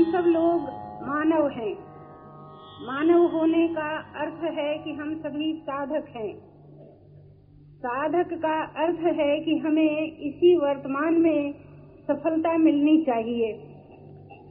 हम 0.00 0.12
सब 0.12 0.26
लोग 0.26 0.60
मानव 1.08 1.48
हैं। 1.48 1.72
मानव 2.86 3.26
होने 3.26 3.68
का 3.68 3.98
अर्थ 3.98 4.58
है 4.58 4.78
कि 4.78 4.92
हम 4.92 5.14
सभी 5.14 5.60
साधक 5.62 6.04
हैं। 6.08 6.38
साधक 7.78 8.32
का 8.32 8.64
अर्थ 8.84 9.00
है 9.00 9.40
कि 9.40 9.58
हमें 9.58 10.12
इसी 10.12 10.56
वर्तमान 10.56 11.14
में 11.14 11.54
सफलता 12.08 12.56
मिलनी 12.58 13.02
चाहिए। 13.02 13.52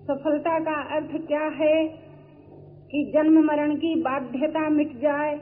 सफलता 0.07 0.59
का 0.59 0.95
अर्थ 0.95 1.27
क्या 1.27 1.45
है 1.45 1.87
कि 2.91 3.11
जन्म 3.13 3.43
मरण 3.43 3.75
की 3.75 3.95
बाध्यता 3.95 4.69
मिट 4.69 5.01
जाए, 5.01 5.35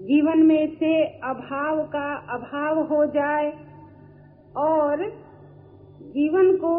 जीवन 0.00 0.38
में 0.38 0.76
से 0.76 1.04
अभाव 1.04 1.82
का 1.82 2.14
अभाव 2.14 2.80
हो 2.82 3.06
जाए 3.06 3.52
और 4.56 5.10
जीवन 6.02 6.56
को 6.56 6.76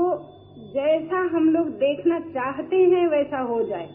जैसा 0.78 1.18
हम 1.18 1.50
लोग 1.50 1.68
देखना 1.68 2.20
चाहते 2.20 2.76
हैं, 2.76 3.08
वैसा 3.08 3.40
हो 3.40 3.64
जाए। 3.64 3.90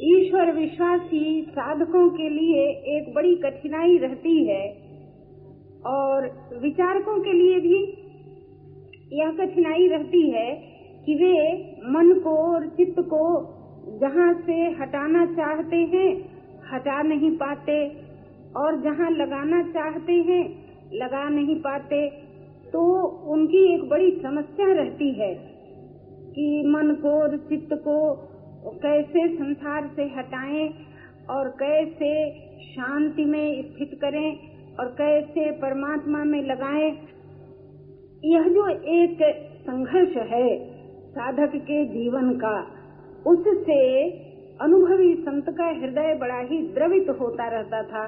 ईश्वर 0.00 0.52
विश्वासी 0.52 1.46
साधकों 1.50 2.10
के 2.10 2.28
लिए 2.28 2.68
एक 2.68 3.14
बड़ी 3.14 3.36
कठिनाई 3.36 3.98
रहती 3.98 4.44
है 4.44 4.70
और 5.86 6.26
विचारकों 6.62 7.20
के 7.20 7.32
लिए 7.32 7.60
भी 7.60 7.78
यह 9.18 9.30
कठिनाई 9.30 9.86
रहती 9.86 10.30
है 10.30 10.54
कि 11.06 11.14
वे 11.14 11.62
मन 11.84 12.20
को 12.24 12.30
और 12.30 12.66
चित्त 12.66 13.00
को 13.00 13.54
जहाँ 14.00 14.34
से 14.34 14.52
हटाना 14.52 15.26
चाहते 15.26 15.76
हैं, 15.76 16.38
हटा 16.72 17.02
नहीं 17.02 17.30
पाते 17.30 17.86
और 18.56 18.80
जहाँ 18.80 19.10
लगाना 19.10 19.62
चाहते 19.62 20.12
हैं, 20.12 20.64
लगा 20.92 21.28
नहीं 21.28 21.56
पाते। 21.56 22.23
तो 22.74 23.02
उनकी 23.32 23.74
एक 23.74 23.88
बड़ी 23.88 24.10
समस्या 24.22 24.72
रहती 24.72 25.10
है 25.12 25.34
कि 26.34 26.62
मन 26.66 26.94
को, 26.94 27.36
चित्त 27.36 27.68
को 27.72 28.14
कैसे 28.82 29.28
संसार 29.36 29.90
से 29.96 30.02
हटाएँ 30.02 30.68
और 31.30 31.48
कैसे 31.48 32.10
शांति 32.64 33.24
में 33.24 33.62
स्थित 33.62 33.98
करें 34.00 34.38
और 34.80 34.86
कैसे 34.86 35.50
परमात्मा 35.50 36.24
में 36.24 36.42
लगाएँ। 36.42 36.90
यह 38.24 38.48
जो 38.48 38.68
एक 38.68 39.18
संघर्ष 39.60 40.16
है 40.16 40.74
साधक 41.10 41.56
के 41.56 41.84
जीवन 41.84 42.32
का, 42.32 42.66
उससे 43.26 44.10
अनुभवी 44.60 45.14
संत 45.14 45.44
का 45.50 45.66
हृदय 45.66 46.14
बड़ा 46.14 46.40
ही 46.40 46.58
द्रवित 46.74 47.16
होता 47.20 47.48
रहता 47.48 47.82
था 47.82 48.04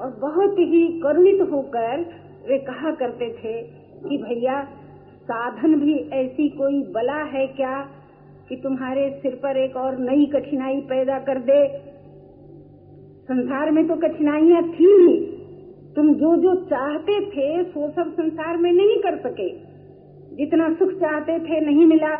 और 0.00 0.10
बहुत 0.20 0.58
ही 0.58 1.00
करुणित 1.00 1.40
होकर 1.52 2.23
वे 2.48 2.58
कहा 2.58 2.90
करते 2.90 3.28
थे 3.28 3.62
कि 4.08 4.18
भैया, 4.18 4.62
साधन 5.24 5.74
भी 5.74 5.98
ऐसी 5.98 6.48
कोई 6.48 6.82
बला 6.82 7.22
है 7.22 7.46
क्या 7.46 7.88
कि 8.48 8.56
तुम्हारे 8.56 9.18
सिर 9.22 9.34
पर 9.34 9.56
एक 9.56 9.76
और 9.76 9.98
नई 9.98 10.26
कठिनाई 10.26 10.80
पैदा 10.80 11.18
कर 11.18 11.38
दे? 11.38 11.78
संसार 13.24 13.70
में 13.70 13.88
तो 13.88 13.96
कठिनाइयाँ 13.96 14.62
थी 14.62 14.86
ही। 14.86 15.34
तुम 15.96 16.14
जो 16.14 16.36
जो 16.36 16.54
चाहते 16.54 17.20
थे, 17.20 17.62
वो 17.62 17.90
सब 17.90 18.12
संसार 18.12 18.56
में 18.56 18.72
नहीं 18.72 18.96
कर 18.96 19.16
सके। 19.16 19.50
जितना 20.36 20.74
सुख 20.74 20.92
चाहते 20.92 21.38
थे, 21.38 21.60
नहीं 21.60 21.86
मिला। 21.86 22.16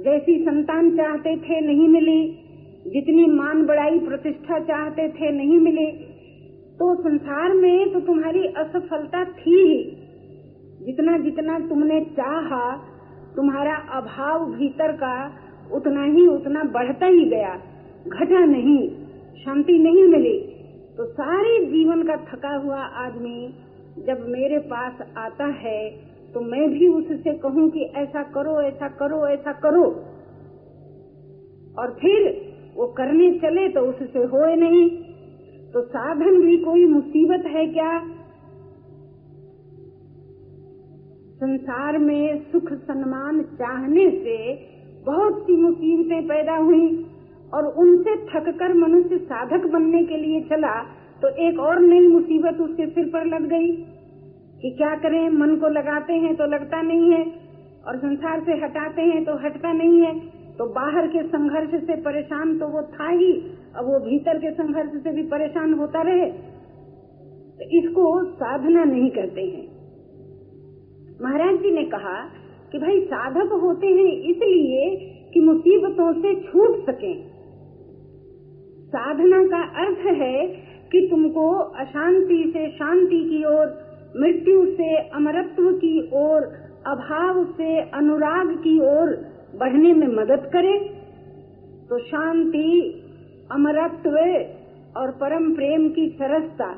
जैसी 0.00 0.44
संतान 0.44 0.96
चाहते 0.96 1.36
थे, 1.36 1.60
नहीं 1.60 1.88
मिली। 1.88 2.38
जितनी 2.86 3.26
मान 3.26 3.66
बड़ाई 3.66 3.98
प्रतिष्ठा 3.98 4.58
चाहते 4.58 5.08
थे, 5.08 5.30
नहीं 5.30 5.58
मिली। 5.58 6.09
तो 6.80 6.94
संसार 6.94 7.52
में 7.52 7.92
तो 7.92 8.00
तुम्हारी 8.00 8.46
असफलता 8.58 9.24
थी 9.24 9.56
ही। 9.56 9.80
जितना 10.80 11.16
जितना 11.18 11.58
तुमने 11.58 12.00
चाहा, 12.00 12.76
तुम्हारा 13.36 13.74
अभाव 13.92 14.44
भीतर 14.46 14.92
का 14.92 15.16
उतना 15.72 16.04
ही 16.04 16.26
उतना 16.26 16.62
बढ़ता 16.62 17.06
ही 17.06 17.24
गया। 17.24 17.50
घटा 18.08 18.44
नहीं, 18.44 18.88
शांति 19.36 19.78
नहीं 19.78 20.04
मिली। 20.04 20.38
तो 20.96 21.04
सारे 21.04 21.58
जीवन 21.66 22.02
का 22.02 22.16
थका 22.16 22.54
हुआ 22.56 22.78
आदमी 22.78 23.54
जब 24.06 24.24
मेरे 24.28 24.58
पास 24.58 25.04
आता 25.18 25.46
है 25.58 25.90
तो 26.34 26.40
मैं 26.40 26.68
भी 26.70 26.88
उससे 26.88 27.34
कहूँ 27.34 27.68
कि 27.70 27.84
ऐसा 27.96 28.22
करो 28.22 28.60
ऐसा 28.62 28.88
करो 28.88 29.26
ऐसा 29.28 29.52
करो। 29.52 29.84
और 31.78 31.94
फिर 32.00 32.32
वो 32.76 32.86
करने 32.86 33.30
चले 33.38 33.68
तो 33.68 33.80
उससे 33.80 34.24
होए 34.26 34.56
नहीं। 34.56 35.09
तो 35.74 35.80
साधन 35.82 36.40
भी 36.40 36.56
कोई 36.58 36.84
मुसीबत 36.86 37.44
है 37.46 37.66
क्या? 37.66 37.90
संसार 41.36 41.98
में 41.98 42.40
सुख 42.52 42.72
सम्मान 42.72 43.42
चाहने 43.42 44.08
से 44.10 44.36
बहुत 45.06 45.42
सी 45.42 45.56
मुसीबतें 45.56 46.26
पैदा 46.28 46.56
हुई 46.56 46.88
और 47.52 47.66
उनसे 47.78 48.16
थककर 48.24 48.74
मनुष्य 48.74 49.18
साधक 49.18 49.66
बनने 49.66 50.02
के 50.04 50.16
लिए 50.16 50.40
चला 50.40 50.74
तो 51.22 51.28
एक 51.46 51.60
और 51.60 51.80
नई 51.80 52.06
मुसीबत 52.08 52.60
उसके 52.60 52.86
सिर 52.86 53.08
पर 53.08 53.26
लग 53.26 53.48
गई 53.48 53.70
कि 54.60 54.70
क्या 54.70 54.94
करें? 54.96 55.28
मन 55.30 55.56
को 55.56 55.68
लगाते 55.68 56.12
हैं 56.12 56.34
तो 56.36 56.46
लगता 56.46 56.82
नहीं 56.82 57.12
है 57.12 57.22
और 57.86 57.98
संसार 57.98 58.40
से 58.40 58.52
हटाते 58.64 59.02
हैं 59.02 59.24
तो 59.24 59.36
हटता 59.46 59.72
नहीं 59.72 60.00
है। 60.00 60.18
तो 60.58 60.66
बाहर 60.74 61.06
के 61.06 61.22
संघर्ष 61.28 61.80
से 61.84 61.96
परेशान 62.02 62.58
तो 62.58 62.66
वो 62.68 62.82
था 62.82 63.08
ही 63.08 63.32
अब 63.76 63.86
वो 63.86 63.98
भीतर 64.00 64.38
के 64.38 64.50
संघर्ष 64.52 65.02
से 65.02 65.10
भी 65.12 65.22
परेशान 65.28 65.74
होता 65.74 66.02
रहे 66.02 66.30
तो 67.58 67.68
इसको 67.78 68.04
साधना 68.34 68.84
नहीं 68.84 69.10
करते 69.10 69.42
हैं। 69.42 69.66
महाराज 71.22 71.58
जी 71.58 71.70
ने 71.70 71.84
कहा 71.84 72.18
कि 72.72 72.78
भाई 72.78 73.00
साधक 73.06 73.52
होते 73.62 73.86
हैं 73.88 74.12
इसलिए 74.30 74.88
कि 75.34 75.40
मुसीबतों 75.40 76.12
से 76.12 76.34
छूट 76.42 76.78
सकें। 76.86 77.14
साधना 78.88 79.42
का 79.46 79.60
अर्थ 79.82 80.06
है 80.16 80.46
कि 80.92 81.06
तुमको 81.10 81.48
अशांति 81.80 82.42
से 82.54 82.68
शांति 82.70 83.20
की 83.24 83.44
ओर, 83.44 83.66
मृत्यु 84.16 84.64
से 84.72 84.96
अमरत्व 85.16 85.70
की 85.74 85.98
ओर, 86.14 86.46
अभाव 86.86 87.44
से 87.52 87.80
अनुराग 87.98 88.48
की 88.56 88.78
ओर 88.86 89.14
बढ़ने 89.54 89.92
में 89.92 90.06
मदद 90.16 90.50
करे। 90.52 90.78
तो 91.90 91.98
शांति 91.98 92.66
अमरत्व 93.52 94.16
और 94.96 95.10
परम 95.20 95.52
प्रेम 95.54 95.88
की 95.88 96.08
सरसता। 96.18 96.70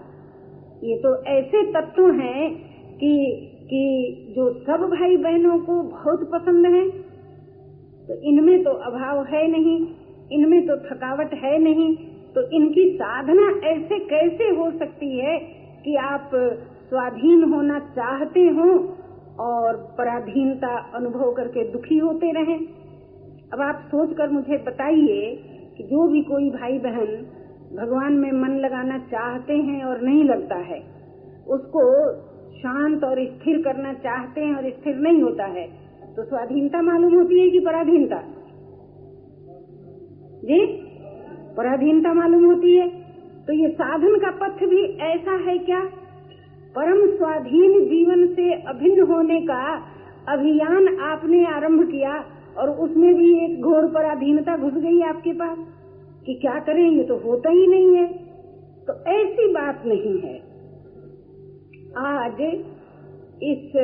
ये 0.83 0.97
तो 0.99 1.15
ऐसे 1.31 1.63
तत्व 1.73 2.11
हैं 2.13 2.51
कि 2.95 3.15
कि 3.65 3.83
जो 4.37 4.53
सब 4.65 4.83
भाई 4.91 5.17
बहनों 5.17 5.59
को 5.59 5.83
बहुत 5.83 6.29
पसंद 6.33 6.67
है। 6.67 6.89
तो 8.09 8.15
इनमें 8.23 8.63
तो 8.65 8.71
अभाव 8.87 9.23
है 9.25 9.47
नहीं, 9.49 9.77
इनमें 10.33 10.67
तो 10.67 10.77
थकावट 10.87 11.35
है 11.35 11.59
नहीं 11.59 11.95
तो 12.35 12.43
इनकी 12.51 12.89
साधना 12.91 13.47
ऐसे 13.69 13.99
कैसे 14.05 14.49
हो 14.51 14.71
सकती 14.71 15.09
है 15.19 15.39
कि 15.85 15.97
आप 15.97 16.31
स्वाधीन 16.89 17.43
होना 17.53 17.79
चाहते 17.97 18.47
हो 18.51 18.69
और 19.41 19.77
पराधीनता 19.99 20.77
अनुभव 20.95 21.33
करके 21.33 21.65
दुखी 21.73 21.99
होते 21.99 22.33
रहें? 22.33 22.59
अब 23.53 23.61
आप 23.61 23.83
सोच 23.87 24.17
कर 24.17 24.31
मुझे 24.31 24.57
बताइए 24.67 25.21
कि 25.77 25.85
जो 25.85 26.07
भी 26.09 26.23
कोई 26.23 26.51
भाई 26.51 26.79
बहन 26.79 27.15
भगवान 27.77 28.13
में 28.13 28.33
मन 28.33 28.59
लगाना 28.59 28.99
चाहते 29.11 29.55
हैं 29.59 29.85
और 29.85 30.01
नहीं 30.01 30.25
लगता 30.25 30.57
है, 30.65 30.81
उसको 31.47 31.85
शांत 32.59 33.05
और 33.05 33.25
स्थिर 33.27 33.63
करना 33.63 33.93
चाहते 34.01 34.41
हैं 34.41 34.55
और 34.55 34.71
स्थिर 34.71 34.97
नहीं 34.99 35.23
होता 35.23 35.45
है 35.51 35.67
तो 36.17 36.25
स्वाधीनता 36.25 36.83
मालूम 36.83 37.15
होती 37.15 37.39
है 37.41 37.51
कि 37.51 37.61
पराधीनता? 37.61 38.17
जी, 40.45 40.61
पराधीनता 41.57 42.13
मालूम 42.15 42.45
होती 42.45 42.77
है। 42.77 42.89
तो 43.47 43.53
ये 43.53 43.69
साधन 43.69 44.17
का 44.17 44.31
पथ 44.41 44.65
भी 44.65 44.83
ऐसा 45.05 45.37
है 45.47 45.57
क्या? 45.59 45.81
परम 46.75 47.07
स्वाधीन 47.17 47.73
जीवन 47.85 48.27
से 48.35 48.53
अभिन्न 48.69 49.07
होने 49.07 49.41
का 49.41 49.63
अभियान 50.29 50.89
आपने 51.03 51.45
आरंभ 51.47 51.83
किया 51.87 52.13
और 52.59 52.71
उसमें 52.71 53.15
भी 53.15 53.45
एक 53.45 53.61
घोर 53.61 53.87
पराधीनता 53.87 54.57
घुस 54.57 54.73
गई 54.73 55.01
आपके 55.01 55.33
पास 55.33 55.59
कि 56.27 56.35
क्या 56.35 56.59
करें, 56.59 56.91
ये 56.91 57.05
तो 57.05 57.17
होता 57.17 57.51
ही 57.51 57.67
नहीं 57.67 57.97
है। 57.97 58.07
तो 58.87 58.93
ऐसी 59.13 59.53
बात 59.53 59.83
नहीं 59.87 60.19
है। 60.21 60.37
आज 61.97 62.41
इस 63.43 63.77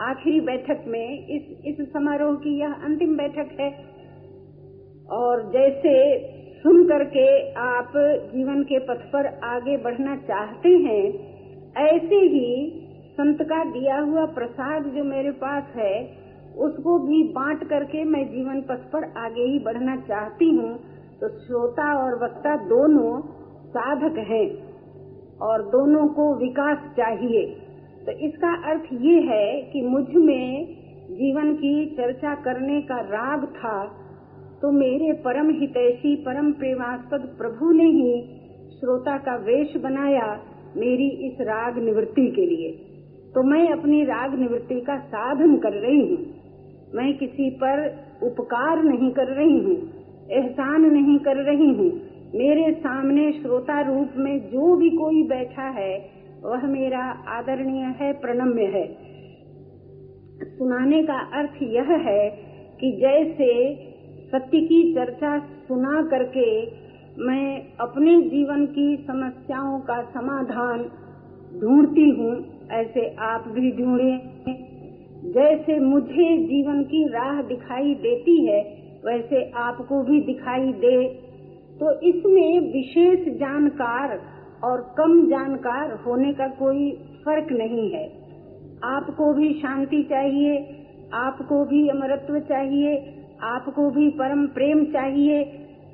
आखिरी 0.00 0.40
बैठक 0.40 0.84
में, 0.86 1.26
इस 1.26 1.64
इस 1.64 1.92
समारोह 1.92 2.34
की 2.34 2.58
यह 2.60 2.72
अंतिम 2.72 3.16
बैठक 3.16 3.56
है। 3.60 3.70
और 5.10 5.42
जैसे 5.52 5.94
सुन 6.62 6.84
करके 6.84 7.52
आप 7.52 7.92
जीवन 8.34 8.62
के 8.62 8.78
पथ 8.78 9.00
पर 9.12 9.26
आगे 9.26 9.76
बढ़ना 9.76 10.16
चाहते 10.16 10.68
हैं, 10.68 11.04
ऐसे 11.76 12.16
ही 12.16 12.80
संत 13.12 13.42
का 13.42 13.64
दिया 13.64 13.98
हुआ 14.00 14.24
प्रसाद 14.26 14.84
जो 14.84 15.04
मेरे 15.04 15.30
पास 15.30 15.64
है 15.76 16.23
उसको 16.58 16.98
भी 16.98 17.22
बांट 17.32 17.64
करके 17.68 18.04
मैं 18.04 18.24
जीवन 18.28 18.60
पथ 18.60 18.82
पर 18.92 19.04
आगे 19.18 19.44
ही 19.44 19.58
बढ़ना 19.58 19.96
चाहती 20.08 20.50
हूँ। 20.50 20.74
तो 21.20 21.28
श्रोता 21.38 21.86
और 21.98 22.14
वक्ता 22.24 22.56
दोनों 22.66 23.20
साधक 23.68 24.18
हैं 24.28 24.46
और 25.40 25.62
दोनों 25.70 26.06
को 26.08 26.34
विकास 26.36 26.78
चाहिए। 26.96 27.44
तो 28.06 28.12
इसका 28.26 28.54
अर्थ 28.70 28.88
ये 29.02 29.20
है 29.22 29.46
कि 29.72 29.82
मुझमें 29.82 30.66
जीवन 31.10 31.54
की 31.54 31.74
चर्चा 31.96 32.34
करने 32.34 32.80
का 32.82 33.00
राग 33.08 33.44
था 33.56 33.76
तो 34.62 34.70
मेरे 34.72 35.12
परम 35.12 35.50
हितैषी, 35.50 36.14
परम 36.16 36.52
प्रेमास्पद 36.52 37.26
प्रभु 37.38 37.70
ने 37.72 37.84
ही 37.90 38.12
श्रोता 38.80 39.16
का 39.18 39.36
वेश 39.42 39.76
बनाया 39.76 40.26
मेरी 40.76 41.08
इस 41.26 41.40
राग 41.40 41.78
निवृत्ति 41.78 42.26
के 42.30 42.46
लिए। 42.46 42.70
तो 43.34 43.42
मैं 43.42 43.68
अपनी 43.70 44.04
राग 44.04 44.38
निवृत्ति 44.38 44.80
का 44.80 44.98
साधन 44.98 45.56
कर 45.56 45.72
रही 45.72 46.00
हूँ। 46.00 46.18
मैं 46.94 47.12
किसी 47.18 47.50
पर 47.50 47.80
उपकार 48.22 48.82
नहीं 48.82 49.10
कर 49.10 49.26
रही 49.26 49.58
हूँ, 49.58 49.76
एहसान 50.30 50.84
नहीं 50.92 51.18
कर 51.18 51.36
रही 51.36 51.70
हूँ। 51.70 51.90
मेरे 52.34 52.72
सामने 52.72 53.32
श्रोता 53.32 53.80
रूप 53.80 54.12
में 54.16 54.38
जो 54.50 54.76
भी 54.76 54.90
कोई 54.90 55.22
बैठा 55.22 55.68
है, 55.70 55.94
वह 56.44 56.66
मेरा 56.66 57.02
आदरणीय 57.28 57.84
है, 58.00 58.12
प्रणम्य 58.12 58.62
है। 58.62 58.86
सुनाने 60.48 61.02
का 61.02 61.18
अर्थ 61.40 61.62
यह 61.62 61.92
है 62.08 62.28
कि 62.80 62.92
जैसे 62.92 63.50
सत्य 64.24 64.60
की 64.60 64.94
चर्चा 64.94 65.38
सुना 65.38 66.02
करके 66.02 66.48
मैं 67.18 67.76
अपने 67.80 68.20
जीवन 68.22 68.66
की 68.66 69.04
समस्याओं 69.06 69.78
का 69.80 70.02
समाधान 70.02 70.78
ढूंढती 71.60 72.10
हूँ 72.10 72.34
ऐसे 72.72 73.16
आप 73.18 73.44
भी 73.48 73.70
ढूंढे। 73.70 74.18
जैसे 75.32 75.80
मुझे 75.80 76.38
जीवन 76.38 76.82
की 76.82 77.08
राह 77.08 77.42
दिखाई 77.42 77.94
देती 77.94 78.46
है, 78.46 78.62
वैसे 79.04 79.50
आपको 79.50 80.02
भी 80.02 80.20
दिखाई 80.20 80.72
दे। 80.72 81.08
तो 81.80 82.00
इसमें 82.00 82.72
विशेष 82.72 83.38
जानकार 83.38 84.20
और 84.64 84.94
कम 84.98 85.26
जानकार 85.26 85.92
होने 86.06 86.32
का 86.32 86.48
कोई 86.48 86.90
फ़र्क 87.24 87.52
नहीं 87.52 87.90
है। 87.90 88.24
आपको 88.84 89.34
भी 89.34 89.52
शांति 89.52 90.02
चाहिए, 90.02 90.86
आपको 91.14 91.64
भी 91.64 91.88
अमरत्व 91.88 92.38
चाहिए, 92.38 93.14
आपको 93.42 93.90
भी 93.90 94.10
परम 94.10 94.46
प्रेम 94.46 94.84
चाहिए। 94.84 95.44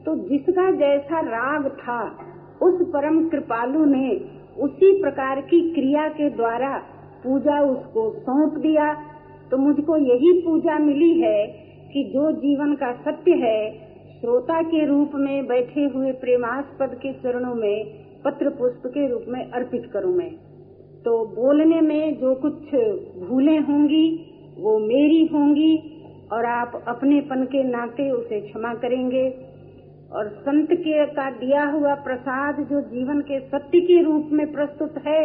तो 0.07 0.29
जिसका 0.29 0.71
जैसा 0.71 1.21
राग 1.21 1.69
था, 1.69 2.19
उस 2.63 2.83
परम 2.83 3.29
कृपालु 3.29 3.85
ने 3.85 4.40
उसी 4.59 5.03
प्रकार 5.03 5.41
की 5.41 5.71
क्रिया 5.71 6.09
के 6.09 6.31
द्वारा 6.31 6.79
पूजा 7.25 7.61
उसको 7.61 8.11
सौंप 8.11 8.55
दिया। 8.55 8.93
तो 9.51 9.57
मुझको 9.57 9.97
यही 9.97 10.41
पूजा 10.41 10.79
मिली 10.79 11.21
है 11.21 11.47
कि 11.93 12.05
जो 12.05 12.33
जीवन 12.33 12.75
का 12.75 12.93
सत्य 12.93 13.33
है, 13.33 13.91
श्रोता 14.21 14.63
के 14.63 14.87
रूप 14.87 15.11
में 15.15 15.47
बैठे 15.47 15.81
हुए 15.81 16.13
प्रेमास्पद 16.13 16.95
के 16.95 17.13
चरणों 17.13 17.55
में 17.55 17.85
पत्र 18.25 18.51
पुष्प 18.51 18.83
के 18.87 19.09
रूप 19.09 19.25
में 19.29 19.51
अर्पित 19.51 19.91
करूँ 19.93 20.17
मैं। 20.17 20.31
तो 21.05 21.27
बोलने 21.27 21.81
में 21.81 22.21
जो 22.21 22.35
कुछ 22.35 22.55
भूले 23.29 23.57
होंगी, 23.57 24.27
वो 24.59 24.79
मेरी 24.79 25.27
होंगी 25.27 25.97
और 26.33 26.45
आप 26.45 26.85
अपनेपन 26.89 27.45
के 27.45 27.63
नाते 27.63 28.11
उसे 28.11 28.41
क्षमा 28.41 28.75
करेंगे। 28.75 29.50
और 30.13 30.29
संत 30.41 30.73
के 30.79 31.05
का 31.09 31.31
दिया 31.31 31.65
हुआ 31.71 31.95
प्रसाद 32.05 32.57
जो 32.71 32.81
जीवन 32.89 33.21
के 33.21 33.39
सत्य 33.41 33.81
के 33.83 34.03
रूप 34.03 34.31
में 34.33 34.47
प्रस्तुत 34.53 34.95
है, 35.07 35.23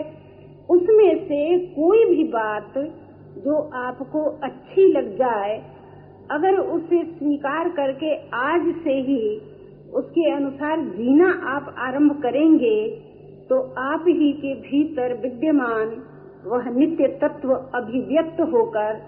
उसमें 0.70 1.26
से 1.26 1.40
कोई 1.70 2.04
भी 2.06 2.24
बात 2.32 2.78
जो 3.46 3.56
आपको 3.78 4.24
अच्छी 4.44 4.92
लग 4.92 5.10
जाए, 5.18 5.56
अगर 6.32 6.58
उसे 6.58 7.04
स्वीकार 7.06 7.70
करके 7.72 8.14
आज 8.36 8.74
से 8.84 8.94
ही 9.02 9.24
उसके 9.94 10.30
अनुसार 10.32 10.82
जीना 10.90 11.28
आप 11.50 11.76
आरंभ 11.80 12.14
करेंगे 12.24 12.78
तो 13.50 13.60
आप 13.80 14.06
ही 14.10 14.32
के 14.34 14.54
भीतर 14.62 15.14
विद्यमान 15.22 15.90
वह 16.46 16.70
नित्य 16.72 17.08
तत्व 17.22 17.54
अभिव्यक्त 17.54 18.42
होकर 18.54 19.02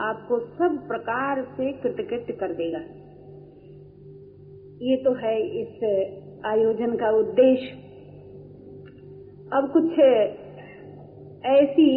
आपको 0.00 0.38
सब 0.38 0.76
प्रकार 0.88 1.42
से 1.56 1.72
कृतकृत 1.72 2.36
कर 2.40 2.52
देगा। 2.54 2.80
ये 4.82 4.96
तो 4.96 5.12
है 5.14 5.38
इस 5.60 5.82
आयोजन 6.46 6.94
का 6.96 7.10
उद्देश्य। 7.10 7.72
अब 9.52 9.70
कुछ 9.72 9.98
ऐसी 11.46 11.88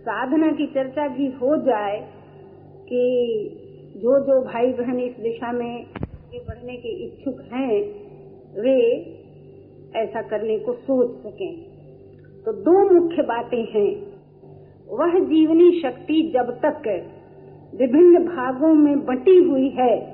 साधना 0.00 0.50
की 0.52 0.66
चर्चा 0.66 1.08
भी 1.08 1.26
हो 1.26 1.56
जाए 1.56 1.98
कि 2.82 3.02
जो 3.96 4.18
जो 4.20 4.40
भाई 4.42 4.72
बहन 4.72 5.00
इस 5.00 5.16
दिशा 5.20 5.52
में 5.52 5.86
आगे 5.86 6.38
बढ़ने 6.38 6.76
के 6.76 6.88
इच्छुक 7.06 7.40
हैं, 7.52 7.80
वे 8.62 8.78
ऐसा 9.96 10.22
करने 10.22 10.58
को 10.58 10.72
सोच 10.72 11.10
सकें। 11.22 11.52
तो 12.44 12.52
दो 12.52 12.78
मुख्य 12.94 13.22
बातें 13.22 13.64
हैं। 13.64 13.90
वह 14.88 15.18
जीवनी 15.18 15.80
शक्ति 15.80 16.22
जब 16.34 16.56
तक 16.64 16.88
विभिन्न 17.74 18.24
भागों 18.24 18.74
में 18.74 19.04
बटी 19.06 19.36
हुई 19.36 19.68
है 19.68 20.11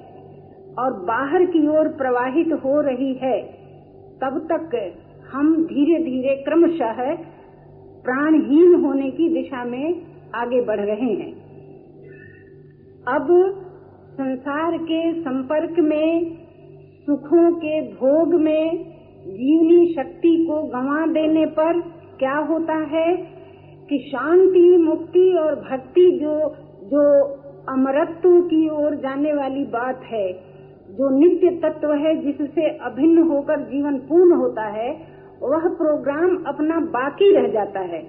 और 0.78 0.92
बाहर 0.92 1.44
की 1.44 1.66
ओर 1.68 1.88
प्रवाहित 1.88 2.52
हो 2.64 2.80
रही 2.80 3.12
है, 3.14 3.42
तब 4.20 4.38
तक 4.52 4.94
हम 5.32 5.64
धीरे 5.64 6.04
धीरे 6.04 6.36
क्रमशः 6.36 7.02
प्राणहीन 8.04 8.74
होने 8.84 9.10
की 9.10 9.28
दिशा 9.28 9.64
में 9.64 10.02
आगे 10.34 10.60
बढ़ 10.60 10.80
रहे 10.80 11.10
हैं। 11.14 11.32
अब 13.06 13.28
संसार 14.12 14.76
के 14.78 15.20
संपर्क 15.20 15.78
में, 15.78 16.36
सुखों 17.06 17.52
के 17.52 17.80
भोग 17.80 18.34
में 18.40 18.84
जीवनी 19.26 19.94
शक्ति 19.94 20.46
को 20.50 20.62
गंवा 20.62 21.06
देने 21.06 21.46
पर 21.46 21.80
क्या 22.18 22.36
होता 22.36 22.74
है 22.74 23.16
कि 23.90 23.98
शांति, 24.08 24.76
मुक्ति 24.76 25.36
और 25.38 25.54
भक्ति 25.54 26.10
जो 26.22 26.34
जो 26.84 27.04
अमरत्व 27.68 28.40
की 28.40 28.68
ओर 28.68 28.94
जाने 28.94 29.32
वाली 29.32 29.64
बात 29.64 30.00
है 30.04 30.47
जो 30.90 31.18
नित्य 31.18 31.50
तत्व 31.50 31.92
है, 31.92 32.16
जिससे 32.16 32.68
अभिन्न 32.78 33.18
होकर 33.18 33.60
जीवन 33.60 33.98
पूर्ण 33.98 34.34
होता 34.34 34.62
है, 34.62 35.18
वह 35.42 35.68
प्रोग्राम 35.68 36.44
अपना 36.46 36.80
बाकी 36.80 37.36
रह 37.36 37.48
जाता 37.48 37.80
है, 37.80 38.02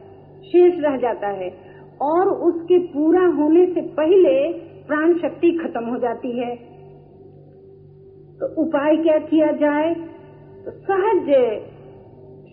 शेष 0.44 0.80
रह 0.80 0.98
जाता 0.98 1.28
है, 1.28 1.54
और 2.02 2.30
उसके 2.30 2.80
पूरा 2.80 3.26
होने 3.26 3.66
से 3.66 3.82
पहले 3.82 4.54
प्राण 4.88 5.14
शक्ति 5.14 5.52
खत्म 5.52 5.86
हो 5.86 6.00
जाती 6.00 6.40
है। 6.40 6.56
तो 8.40 8.62
उपाय 8.62 8.98
क्या 8.98 9.18
किया 9.18 9.52
जाए? 9.52 9.94
तो 10.66 10.72
सहज 10.72 11.30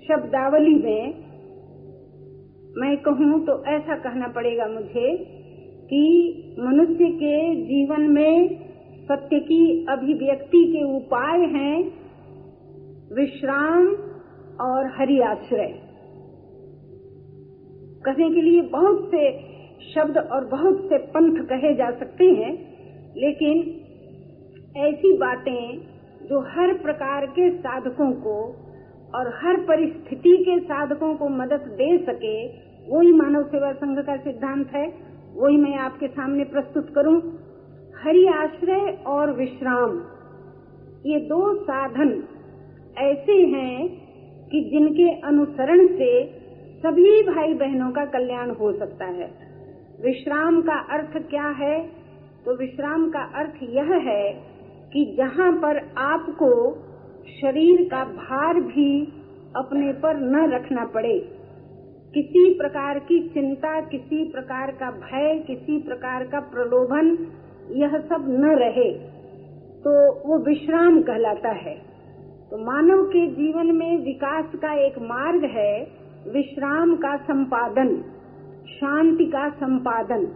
शब्दावली 0.08 0.74
में 0.74 1.26
मैं 2.76 2.96
कहूँ 2.96 3.46
तो 3.46 3.64
ऐसा 3.64 3.94
कहना 3.94 4.28
पड़ेगा 4.28 4.66
मुझे 4.66 5.16
कि 5.84 6.02
मनुष्य 6.60 7.04
के 7.04 7.54
जीवन 7.54 8.00
में 8.00 8.65
सत्य 9.06 9.38
की 9.40 9.86
अभिव्यक्ति 9.88 10.64
के 10.66 10.82
उपाय 10.96 11.40
हैं 11.52 11.74
विश्राम 13.14 13.86
और 14.60 14.86
हरि 14.98 15.20
आश्रय 15.20 15.68
कहने 18.04 18.30
के 18.30 18.40
लिए 18.40 18.62
बहुत 18.62 19.08
से 19.10 19.22
शब्द 19.94 20.18
और 20.18 20.44
बहुत 20.44 20.80
से 20.84 20.98
पंथ 20.98 21.38
कहे 21.46 21.74
जा 21.74 21.90
सकते 21.90 22.24
हैं, 22.24 22.52
लेकिन 23.16 23.62
ऐसी 24.76 25.16
बातें 25.16 25.78
जो 26.28 26.40
हर 26.50 26.72
प्रकार 26.74 27.26
के 27.26 27.50
साधकों 27.58 28.12
को 28.20 28.36
और 29.14 29.28
हर 29.42 29.60
परिस्थिति 29.60 30.36
के 30.36 30.58
साधकों 30.60 31.14
को 31.14 31.28
मदद 31.28 31.66
दे 31.72 31.96
सके, 31.98 32.36
वही 32.86 33.12
मानव 33.12 33.42
सेवा 33.44 33.72
संघ 33.72 33.98
का 33.98 34.16
सिद्धांत 34.16 34.70
है, 34.74 34.86
वही 35.36 35.56
मैं 35.56 35.76
आपके 35.78 36.08
सामने 36.08 36.44
प्रस्तुत 36.44 36.94
करूँ। 36.94 37.20
हरि 38.02 38.26
आश्रय 38.26 39.04
और 39.06 39.32
विश्राम, 39.32 40.02
ये 41.06 41.20
दो 41.20 41.54
साधन 41.54 42.24
ऐसे 42.98 43.32
हैं 43.32 43.88
कि 44.48 44.60
जिनके 44.60 45.20
अनुसरण 45.20 45.86
से 45.86 46.24
सभी 46.82 47.22
भाई 47.22 47.54
बहनों 47.54 47.90
का 47.90 48.04
कल्याण 48.04 48.50
हो 48.50 48.72
सकता 48.72 49.04
है। 49.04 49.30
विश्राम 50.04 50.62
का 50.62 50.74
अर्थ 50.74 51.30
क्या 51.30 51.48
है? 51.48 51.80
तो 52.44 52.56
विश्राम 52.56 53.10
का 53.10 53.20
अर्थ 53.20 53.54
यह 53.62 53.94
है 53.94 54.32
कि 54.92 55.14
जहाँ 55.18 55.52
पर 55.52 55.94
आपको 55.98 56.72
शरीर 57.40 57.88
का 57.90 58.04
भार 58.04 58.60
भी 58.60 59.04
अपने 59.56 59.92
पर 59.92 60.16
न 60.16 60.52
रखना 60.52 60.84
पड़े। 60.84 61.18
किसी 62.14 62.54
प्रकार 62.54 62.98
की 62.98 63.28
चिंता, 63.28 63.80
किसी 63.80 64.24
प्रकार 64.24 64.70
का 64.70 64.90
भय, 64.90 65.44
किसी 65.46 65.78
प्रकार 65.78 66.26
का 66.26 66.40
प्रलोभन 66.40 67.26
यह 67.70 67.98
सब 67.98 68.26
न 68.28 68.54
रहे 68.58 68.90
तो 69.84 69.92
वो 70.28 70.38
विश्राम 70.38 71.00
कहलाता 71.02 71.48
है। 71.48 71.74
तो 72.50 72.58
मानव 72.58 73.02
के 73.02 73.26
जीवन 73.26 73.66
में 73.66 74.04
विकास 74.04 74.52
का 74.54 74.72
एक 74.74 74.98
मार्ग 74.98 75.44
है 75.44 75.72
विश्राम 76.28 76.96
का 76.96 77.16
संपादन, 77.16 77.96
शांति 78.68 79.24
का 79.24 79.48
संपादन। 79.48 80.26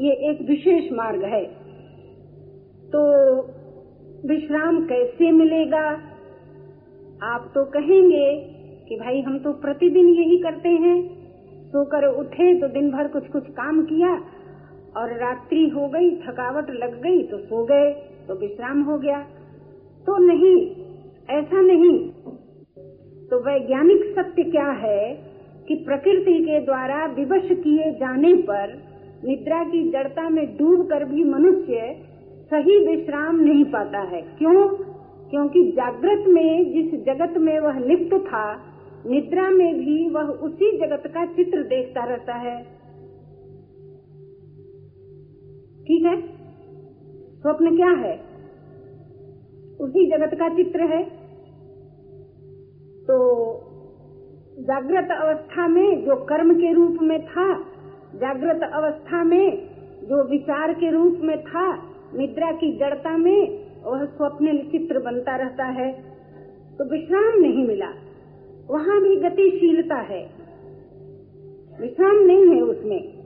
ये 0.00 0.12
एक 0.30 0.42
विशेष 0.48 0.92
मार्ग 0.92 1.24
है। 1.24 1.44
तो 2.88 3.02
विश्राम 4.28 4.84
कैसे 4.86 5.30
मिलेगा? 5.32 5.86
आप 7.22 7.50
तो 7.54 7.64
कहेंगे 7.64 8.36
कि 8.88 8.96
भाई 8.96 9.20
हम 9.20 9.38
तो 9.38 9.52
प्रतिदिन 9.52 10.08
यही 10.08 10.38
करते 10.38 10.68
हैं। 10.68 11.22
सोकर 11.66 12.06
उठे 12.08 12.54
तो 12.60 12.68
दिन 12.68 12.90
भर 12.90 13.08
कुछ 13.08 13.28
कुछ 13.28 13.50
काम 13.50 13.82
किया 13.82 14.14
और 14.96 15.18
रात्रि 15.18 15.68
हो 15.68 15.88
गई, 15.88 16.16
थकावट 16.16 16.70
लग 16.70 17.02
गई 17.02 17.22
तो 17.22 17.38
सो 17.38 17.64
गए 17.64 17.90
तो 18.28 18.34
विश्राम 18.34 18.82
हो 18.82 18.98
गया। 18.98 19.20
तो 20.06 20.18
नहीं, 20.18 20.76
ऐसा 21.30 21.60
नहीं। 21.60 22.10
तो 23.28 23.38
वैज्ञानिक 23.40 24.14
सत्य 24.18 24.42
क्या 24.42 24.66
है 24.66 25.14
कि 25.68 25.74
प्रकृति 25.74 26.44
के 26.44 26.60
द्वारा 26.60 27.06
विवश 27.06 27.48
किए 27.52 27.90
जाने 27.92 28.34
पर 28.34 28.92
निद्रा 29.24 29.64
की 29.64 29.90
जड़ता 29.90 30.28
में 30.28 30.56
डूब 30.56 30.86
कर 30.86 31.04
भी 31.04 31.24
मनुष्य 31.24 31.96
सही 32.50 32.86
विश्राम 32.86 33.40
नहीं 33.40 33.64
पाता 33.64 33.98
है। 33.98 34.22
क्यों? 34.22 34.68
क्योंकि 35.30 35.64
जागृत 35.64 36.24
में, 36.28 36.72
जिस 36.72 37.04
जगत 37.04 37.34
में 37.38 37.60
वह 37.60 37.78
लिप्त 37.78 38.14
था, 38.14 38.60
निद्रा 39.06 39.50
में 39.50 39.74
भी 39.74 40.10
वह 40.10 40.22
उसी 40.22 40.78
जगत 40.78 41.02
का 41.06 41.26
चित्र 41.26 41.62
देखता 41.62 42.04
रहता 42.04 42.34
है। 42.34 42.81
ठीक 45.82 46.04
है? 46.04 46.22
स्वप्न 47.40 47.76
क्या 47.76 47.90
है? 47.90 48.20
उसी 49.80 50.10
जगत 50.10 50.30
का 50.34 50.48
चित्र 50.48 50.80
है। 50.80 51.04
तो 53.02 53.42
जागृत 54.60 55.08
अवस्था 55.10 55.68
में 55.68 56.04
जो 56.04 56.16
कर्म 56.16 56.54
के 56.54 56.72
रूप 56.72 56.96
में 57.02 57.26
था, 57.26 57.60
जागृत 58.14 58.60
अवस्था 58.74 59.24
में 59.24 59.68
जो 60.02 60.30
विचार 60.30 60.72
के 60.72 60.90
रूप 60.90 61.18
में 61.20 61.44
था, 61.44 61.76
निद्रा 62.16 62.52
की 62.52 62.78
जड़ता 62.78 63.16
में, 63.16 63.66
वह 63.84 64.04
स्वप्न 64.04 64.58
चित्र 64.58 64.98
बनता 64.98 65.36
रहता 65.36 65.64
है। 65.64 65.92
तो 66.78 66.90
विश्राम 66.90 67.40
नहीं 67.40 67.66
मिला। 67.66 67.88
वहाँ 68.70 69.02
भी 69.02 69.16
गतिशीलता 69.16 69.96
है। 69.96 70.30
विश्राम 71.80 72.16
नहीं 72.16 72.54
है 72.54 72.60
उसमें। 72.60 73.21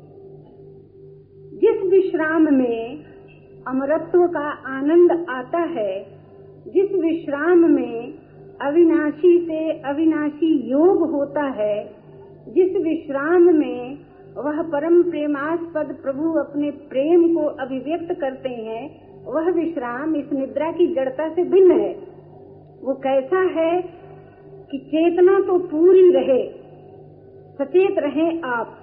जिस 1.67 1.91
विश्राम 1.91 2.55
में 2.55 2.99
अमरत्व 3.67 4.27
का 4.27 4.49
आनंद 4.51 5.27
आता 5.31 5.59
है। 5.59 6.07
जिस 6.67 6.93
विश्राम 6.93 7.71
में 7.71 8.15
अविनाशी 8.63 9.39
से 9.39 9.71
अविनाशी 9.71 10.71
योग 10.71 11.11
होता 11.11 11.43
है, 11.43 11.95
जिस 12.49 12.77
विश्राम 12.77 13.43
में 13.43 13.99
वह 14.37 14.63
परम 14.63 15.03
प्रेमास्पद 15.03 15.97
प्रभु 16.03 16.33
अपने 16.33 16.71
प्रेम 16.71 17.35
को 17.35 17.43
अभिव्यक्त 17.43 18.21
करते 18.21 18.49
हैं, 18.49 19.01
वह 19.25 19.51
विश्राम 19.51 20.17
इस 20.17 20.33
निद्रा 20.33 20.73
की 20.73 20.95
जड़ता 20.95 21.29
से 21.29 21.45
भिन्न 21.45 21.81
है। 21.81 21.93
वो 22.83 22.95
कैसा 22.95 23.41
है 23.41 23.83
कि 24.71 24.79
चेतना 24.79 25.41
तो 25.41 25.59
पूरी 25.59 26.11
रहे, 26.11 26.49
सचेत 27.59 27.95
रहे 27.99 28.41
आप। 28.41 28.79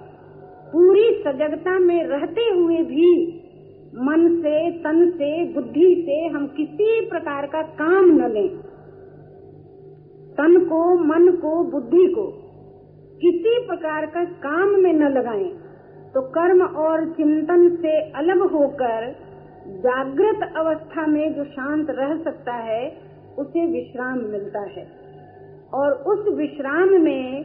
पूरी 0.74 1.22
सजगता 1.26 1.78
में 1.78 2.04
रहते 2.04 2.42
हुए 2.42 2.76
भी 2.76 3.40
मन 3.94 4.36
से, 4.36 4.70
तन 4.70 5.10
से, 5.10 5.44
बुद्धि 5.44 6.02
से 6.06 6.26
हम 6.26 6.46
किसी 6.46 7.00
प्रकार 7.00 7.46
का 7.46 7.62
काम 7.62 8.04
न 8.04 8.32
लें। 8.32 8.48
तन 10.32 10.64
को, 10.64 10.94
मन 10.94 11.36
को, 11.36 11.64
बुद्धि 11.64 12.06
को 12.06 12.26
किसी 13.20 13.66
प्रकार 13.66 14.06
का 14.06 14.24
काम 14.24 14.68
में 14.68 14.92
न 14.92 15.08
लगाएँ 15.08 15.50
तो 16.14 16.20
कर्म 16.20 16.62
और 16.62 17.04
चिंतन 17.04 17.76
से 17.76 18.00
अलग 18.00 18.38
होकर 18.38 19.16
जागृत 19.68 20.52
अवस्था 20.56 21.06
में 21.06 21.34
जो 21.34 21.44
शांत 21.44 21.86
रह 21.90 22.22
सकता 22.22 22.52
है, 22.52 22.96
उसे 23.38 23.66
विश्राम 23.66 24.18
मिलता 24.18 24.60
है। 24.60 25.04
और 25.74 25.92
उस 25.92 26.34
विश्राम 26.34 26.88
में 26.88 27.44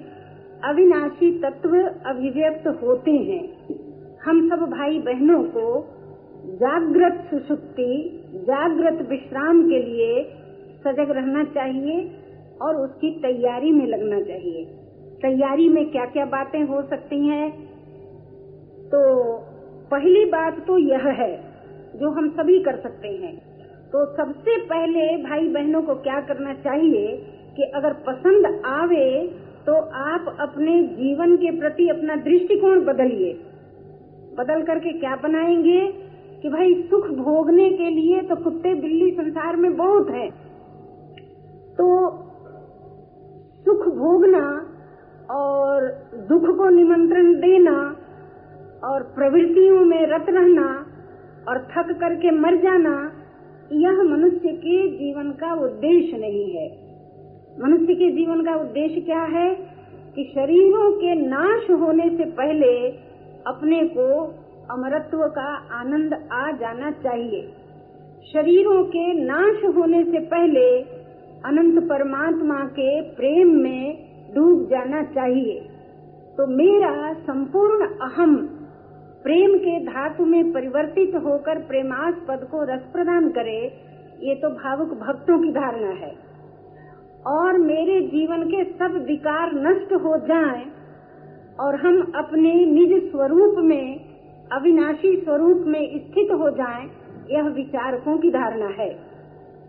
अविनाशी 0.64 1.40
तत्व 1.40 1.70
अभिव्यक्त 2.06 2.68
होते 2.68 3.12
हैं। 3.12 3.44
हम 4.24 4.50
सब 4.50 4.56
भाई 4.56 5.00
बहनों 5.00 5.44
को 5.44 5.88
जागृत 6.46 7.28
सुसुप्ति 7.30 8.24
जागृत 8.36 9.10
विश्राम 9.10 9.70
के 9.70 9.80
लिए 9.80 10.24
सजग 10.80 11.12
रहना 11.12 11.44
चाहिए 11.44 12.12
और 12.62 12.76
उसकी 12.76 13.10
तैयारी 13.10 13.72
में 13.72 13.86
लगना 13.88 14.22
चाहिए। 14.22 14.66
तैयारी 15.22 15.70
में 15.70 15.92
क्या 15.92 16.06
क्या 16.06 16.26
बातें 16.26 16.64
हो 16.64 16.82
सकती 16.82 17.28
हैं? 17.28 17.52
तो 18.88 19.34
पहली 19.92 20.26
बात 20.26 20.68
तो 20.68 20.78
यह 20.78 21.08
है, 21.08 21.44
जो 21.96 22.10
हम 22.10 22.30
सभी 22.30 22.60
कर 22.60 22.76
सकते 22.76 23.08
हैं। 23.08 23.38
तो 23.92 24.06
सबसे 24.18 24.58
पहले 24.62 25.18
भाई 25.18 25.48
बहनों 25.48 25.82
को 25.82 25.96
क्या 25.96 26.22
करना 26.22 26.54
चाहिए 26.54 27.08
कि 27.56 27.64
अगर 27.64 27.94
पसंद 27.94 28.62
आवे 28.66 29.36
तो 29.70 29.76
आप 29.80 30.36
अपने 30.40 30.84
जीवन 30.84 31.36
के 31.36 31.60
प्रति 31.60 31.88
अपना 31.88 32.16
दृष्टिकोण 32.16 32.86
बदलिए। 32.86 33.34
बदल 34.38 34.62
करके 34.62 34.90
क्या 34.90 35.16
बनाएँगे? 35.16 35.88
कि 36.42 36.50
भाई, 36.50 36.84
सुख 36.84 37.08
भोगने 37.08 37.70
के 37.70 37.90
लिए 37.90 38.22
तो 38.22 38.36
कुत्ते 38.36 38.74
बिल्ली 38.74 39.12
संसार 39.12 39.56
में 39.56 39.78
बहुत 39.78 40.10
है। 40.10 40.30
तो 41.78 42.12
सुख 43.66 43.96
भोगना 43.96 44.70
और 45.32 45.88
दुख 46.30 46.58
को 46.58 46.70
निमंत्रण 46.70 47.34
देना 47.34 47.96
और 48.84 49.04
प्रवृत्तियों 49.04 49.86
में 49.86 50.08
रत 50.08 50.26
रहना 50.30 50.86
और 51.48 51.58
थक 51.58 51.98
करके 52.00 52.32
मर 52.32 52.56
जाना, 52.56 53.12
यह 53.72 54.04
मनुष्य 54.04 54.48
के 54.48 54.88
जीवन 54.88 55.32
का 55.32 55.54
उद्देश्य 55.54 56.18
नहीं 56.18 56.52
है। 56.52 56.89
मनुष्य 57.62 57.94
के 57.96 58.12
जीवन 58.12 58.42
का 58.42 58.56
उद्देश्य 58.56 59.02
क्या 59.02 59.24
है? 59.24 59.56
कि 60.16 60.32
शरीरों 60.36 60.92
के 60.92 61.16
नाश 61.16 61.72
होने 61.72 62.10
से 62.10 62.26
पहले 62.26 62.90
अपने 63.48 63.84
को 63.84 64.26
अमरत्व 64.72 65.18
का 65.18 65.78
आनंद 65.80 66.30
आ 66.32 66.52
जाना 66.52 66.92
चाहिए। 66.92 67.42
शरीरों 68.34 68.84
के 68.84 69.14
नाश 69.14 69.76
होने 69.76 70.04
से 70.04 70.20
पहले 70.20 70.82
अनंत 71.46 71.84
परमात्मा 71.84 72.60
के 72.66 73.02
प्रेम 73.02 73.52
में 73.52 73.98
डूब 74.36 74.68
जाना 74.70 75.04
चाहिए। 75.04 75.60
तो 76.38 76.48
मेरा 76.48 77.14
संपूर्ण 77.14 77.88
अहम 77.88 78.36
प्रेम 79.24 79.58
के 79.58 79.80
धातु 79.80 80.26
में 80.26 80.52
परिवर्तित 80.52 81.16
होकर 81.16 81.60
प्रेमास्पद 81.60 82.48
को 82.52 82.64
रस 82.64 82.82
प्रदान 82.94 83.30
करे, 83.30 83.74
ये 84.22 84.36
तो 84.36 84.50
भावुक 84.50 84.90
भक्तों 84.90 85.40
की 85.40 85.52
धारणा 85.52 85.90
है। 85.90 86.29
और 87.28 87.58
मेरे 87.58 88.00
जीवन 88.02 88.44
के 88.44 88.64
सब 88.64 88.94
विकार 89.08 89.52
नष्ट 89.54 89.94
हो 89.94 90.18
जाएँ 90.18 90.66
और 91.60 91.76
हम 91.76 92.02
अपने 92.16 92.54
निज 92.66 93.12
स्वरूप 93.12 93.56
में 93.58 94.10
अविनाशी 94.52 95.16
स्वरूप 95.18 95.64
में 95.68 95.82
स्थित 96.00 96.32
हो 96.32 96.50
जाएँ, 96.50 96.90
यह 97.32 97.50
विचारकों 97.50 98.18
की 98.18 98.30
धारणा 98.30 98.68
है। 98.68 98.90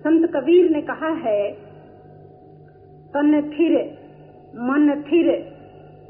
संत 0.00 0.30
कबीर 0.36 0.70
ने 0.70 0.80
कहा 0.82 1.08
है 1.24 1.50
तन 3.14 3.40
थिर 3.50 3.74
मन 4.54 5.02
थिर 5.02 5.28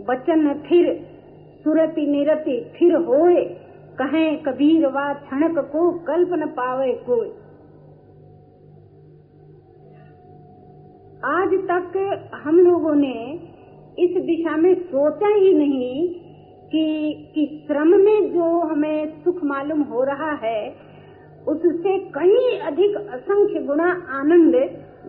बचन 0.00 0.54
थिर 0.70 0.92
सुरति 1.64 2.06
निरति 2.06 2.72
थिर 2.74 2.94
होए 2.96 3.44
कहें 3.98 4.42
कबीर 4.42 4.86
वा 4.86 5.12
क्षणक 5.14 5.58
को 5.58 5.90
कल्प 5.98 6.28
न 6.32 6.46
पावे 6.46 6.92
कोई। 6.92 7.28
आज 11.24 11.48
तक 11.48 12.30
हम 12.34 12.58
लोगों 12.58 12.94
ने 12.94 13.40
इस 13.98 14.10
दिशा 14.10 14.56
में 14.56 14.74
सोचा 14.74 15.28
ही 15.28 15.54
नहीं 15.54 16.08
कि 16.68 17.12
कि 17.34 17.64
श्रम 17.68 17.88
में 17.88 18.34
जो 18.34 18.60
हमें 18.60 19.24
सुख 19.24 19.44
मालूम 19.44 19.80
हो 19.82 20.04
रहा 20.04 20.32
है, 20.32 20.76
उससे 21.48 21.98
कहीं 21.98 22.60
अधिक 22.60 22.96
असंख्य 22.96 23.60
गुना 23.60 24.06
आनंद 24.08 24.54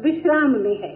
विश्राम 0.04 0.52
में 0.52 0.78
है। 0.78 0.94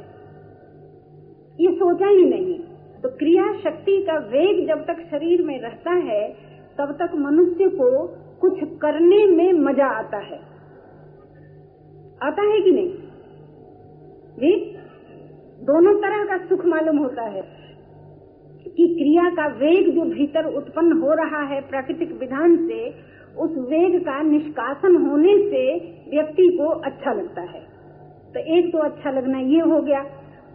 ये 1.60 1.76
सोचा 1.76 2.08
ही 2.08 2.26
नहीं। 2.26 2.60
तो 3.02 3.10
क्रिया 3.10 3.54
शक्ति 3.64 4.04
का 4.04 4.18
वेग 4.18 4.68
जब 4.68 4.86
तक 4.86 5.08
शरीर 5.12 5.42
में 5.42 5.62
रहता 5.62 5.92
है, 5.92 6.36
तब 6.78 6.98
तक 7.02 7.16
मनुष्य 7.16 7.68
को 7.68 8.08
कुछ 8.42 8.60
करने 8.64 9.26
में 9.26 9.54
मज़ा 9.54 9.86
आता 9.86 10.18
है। 10.18 10.40
आता 12.24 12.42
है 12.42 12.62
कि 12.62 12.72
नहीं? 12.72 12.90
जी? 14.40 14.76
दोनों 15.66 15.94
तरह 15.96 16.24
का 16.26 16.38
सुख 16.46 16.66
मालूम 16.66 16.98
होता 16.98 17.24
है 17.24 17.42
कि 18.68 18.88
क्रिया 18.88 19.30
का 19.30 19.48
वेग 19.48 19.90
जो 19.96 20.02
भीतर 20.02 20.46
उत्पन्न 20.56 20.98
हो 21.02 21.14
रहा 21.14 21.42
है 21.44 21.62
प्राकृतिक 21.62 22.12
विधान 22.12 22.56
से, 22.68 22.80
उस 23.38 23.58
वेग 23.70 24.00
का 24.02 24.22
निष्कासन 24.22 24.96
होने 24.96 25.38
से 25.50 25.64
व्यक्ति 26.10 26.48
को 26.58 26.68
अच्छा 26.82 27.14
लगता 27.14 27.42
है। 27.42 27.62
तो 28.34 28.40
एक 28.58 28.72
तो 28.74 28.78
अच्छा 28.78 29.12
लगना 29.12 29.40
ये 29.40 29.60
हो 29.60 29.82
गया। 29.82 30.06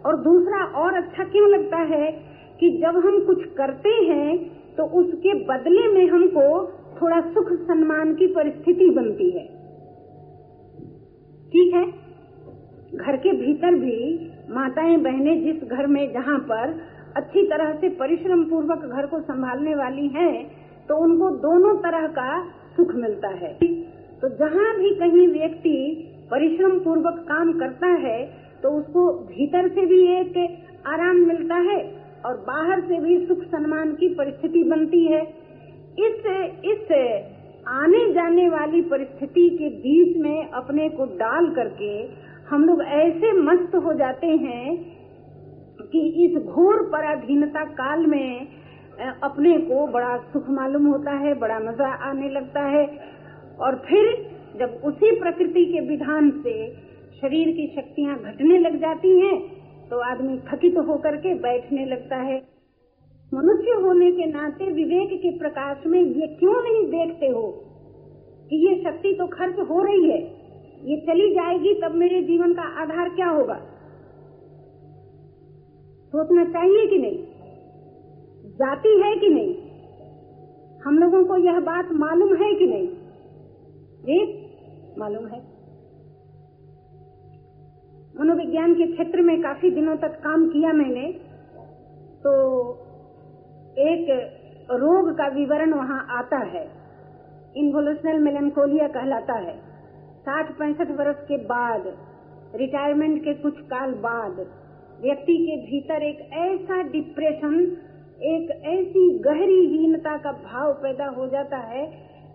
और 0.05 0.17
दूसरा 0.17 0.63
और 0.63 0.93
अच्छा 0.93 1.23
क्यों 1.23 1.49
लगता 1.49 1.77
है 1.77 2.11
कि 2.59 2.69
जब 2.77 2.97
हम 3.05 3.19
कुछ 3.25 3.43
करते 3.57 3.89
हैं 3.89 4.37
तो 4.75 4.83
उसके 4.99 5.33
बदले 5.45 5.87
में 5.87 6.05
हमको 6.09 6.45
थोड़ा 7.01 7.21
सुख 7.21 7.51
सम्मान 7.51 8.13
की 8.15 8.27
परिस्थिति 8.27 8.89
बनती 8.89 9.29
है। 9.29 9.45
ठीक 11.47 11.73
है? 11.73 11.85
घर 12.95 13.17
के 13.17 13.31
भीतर 13.31 13.75
भी 13.75 13.97
माताएँ 14.51 14.97
बहनें 14.99 15.43
जिस 15.43 15.69
घर 15.69 15.87
में 15.87 16.01
जहाँ 16.13 16.37
पर 16.47 16.73
अच्छी 17.17 17.43
तरह 17.47 17.73
से 17.75 17.89
परिश्रम 17.97 18.43
पूर्वक 18.45 18.85
घर 18.87 19.05
को 19.05 19.19
संभालने 19.21 19.75
वाली 19.75 20.07
हैं, 20.09 20.35
तो 20.89 20.97
उनको 20.97 21.29
दोनों 21.39 21.75
तरह 21.81 22.07
का 22.09 22.29
सुख 22.77 22.93
मिलता 22.95 23.29
है। 23.37 23.53
तो 24.21 24.29
जहाँ 24.37 24.73
भी 24.77 24.89
कहीं 24.95 25.27
व्यक्ति 25.29 25.77
परिश्रम 26.31 26.79
पूर्वक 26.79 27.23
काम 27.27 27.51
करता 27.59 27.87
है 28.01 28.19
तो 28.63 28.69
उसको 28.71 29.03
भीतर 29.27 29.67
से 29.69 29.85
भी 29.85 29.99
एक 30.15 30.35
आराम 30.87 31.17
मिलता 31.27 31.55
है 31.63 31.77
और 32.25 32.35
बाहर 32.47 32.81
से 32.81 32.99
भी 32.99 33.17
सुख 33.27 33.43
सम्मान 33.51 33.93
की 33.93 34.07
परिस्थिति 34.15 34.63
बनती 34.63 35.05
है। 35.05 35.21
इस 35.99 36.25
इस 36.65 36.91
आने 37.69 38.01
जाने 38.13 38.47
वाली 38.49 38.81
परिस्थिति 38.91 39.49
के 39.51 39.69
बीच 39.79 40.17
में 40.17 40.49
अपने 40.51 40.87
को 40.89 41.05
डाल 41.17 41.49
करके 41.55 41.91
हम 42.51 42.63
लोग 42.65 42.81
ऐसे 42.83 43.31
मस्त 43.33 43.75
हो 43.75 43.93
जाते 43.93 44.27
हैं 44.27 44.71
कि 45.91 45.99
इस 46.23 46.33
घोर 46.37 46.81
पराधीनता 46.91 47.63
काल 47.75 48.05
में 48.05 48.47
अपने 49.23 49.57
को 49.59 49.85
बड़ा 49.87 50.17
सुख 50.33 50.49
मालूम 50.49 50.87
होता 50.87 51.11
है, 51.11 51.33
बड़ा 51.35 51.59
मज़ा 51.59 51.91
आने 52.09 52.29
लगता 52.29 52.63
है। 52.67 52.85
और 53.59 53.75
फिर 53.85 54.09
जब 54.59 54.81
उसी 54.85 55.11
प्रकृति 55.19 55.65
के 55.65 55.79
विधान 55.87 56.29
से 56.41 56.55
शरीर 57.21 57.51
की 57.51 57.67
शक्तियाँ 57.75 58.17
घटने 58.23 58.57
लग 58.59 58.75
जाती 58.81 59.19
हैं 59.19 59.37
तो 59.89 59.99
आदमी 60.01 60.37
थकित 60.49 60.75
तो 60.75 60.83
होकर 60.83 61.15
के 61.17 61.33
बैठने 61.39 61.85
लगता 61.85 62.21
है। 62.23 62.37
मनुष्य 63.31 63.79
होने 63.83 64.11
के 64.11 64.25
नाते 64.25 64.71
विवेक 64.73 65.17
के 65.21 65.37
प्रकाश 65.39 65.87
में 65.87 65.99
ये 66.01 66.27
क्यों 66.35 66.61
नहीं 66.63 66.85
देखते 66.89 67.27
हो 67.29 67.47
कि 68.51 68.61
ये 68.67 68.75
शक्ति 68.83 69.15
तो 69.19 69.27
खर्च 69.29 69.59
हो 69.69 69.81
रही 69.83 70.11
है? 70.11 70.21
ये 70.83 70.97
चली 70.97 71.31
जाएगी, 71.31 71.73
तब 71.73 71.91
मेरे 71.91 72.21
जीवन 72.21 72.53
का 72.53 72.61
आधार 72.61 73.09
क्या 73.09 73.29
होगा? 73.29 73.59
सोचना 76.11 76.45
चाहिए 76.45 76.87
कि 76.87 76.97
नहीं? 76.97 77.27
जाती 78.51 79.01
है 79.01 79.15
कि 79.15 79.27
नहीं? 79.27 79.71
हम 80.81 80.97
लोगों 80.97 81.25
को 81.25 81.37
यह 81.37 81.59
बात 81.59 81.91
मालूम 81.91 82.35
है 82.35 82.53
कि 82.53 82.67
नहीं? 82.67 82.87
जी, 84.01 84.45
मालूम 84.97 85.27
है। 85.27 85.51
मनोविज्ञान 88.19 88.73
के 88.73 88.87
क्षेत्र 88.87 89.21
में 89.21 89.41
काफ़ी 89.41 89.71
दिनों 89.71 89.97
तक 89.97 90.19
काम 90.19 90.47
किया 90.47 90.73
मैंने 90.73 91.13
तो 92.23 92.41
एक 93.71 94.31
रोग 94.71 95.17
का 95.17 95.27
विवरण 95.27 95.73
वहाँ 95.73 96.07
आता 96.09 96.37
है। 96.37 96.71
इन्वोल्यूशनल 97.55 98.19
मेलेंकोलिया 98.19 98.87
कहलाता 98.87 99.33
है। 99.33 99.70
साठ 100.21 100.51
पैंसठ 100.51 100.91
वर्ष 100.91 101.19
के 101.27 101.37
बाद 101.37 101.85
रिटायरमेंट 102.55 103.23
के 103.23 103.33
कुछ 103.33 103.59
काल 103.59 103.91
बाद, 103.91 104.39
व्यक्ति 105.01 105.37
के 105.37 105.55
भीतर 105.57 106.03
एक 106.03 106.19
ऐसा 106.33 106.81
डिप्रेशन 106.83 107.55
एक 108.23 108.51
ऐसी 108.65 109.19
गहरी 109.19 109.65
हीनता 109.67 110.17
का 110.17 110.31
भाव 110.31 110.73
पैदा 110.73 111.05
हो 111.05 111.27
जाता 111.27 111.57
है 111.57 111.85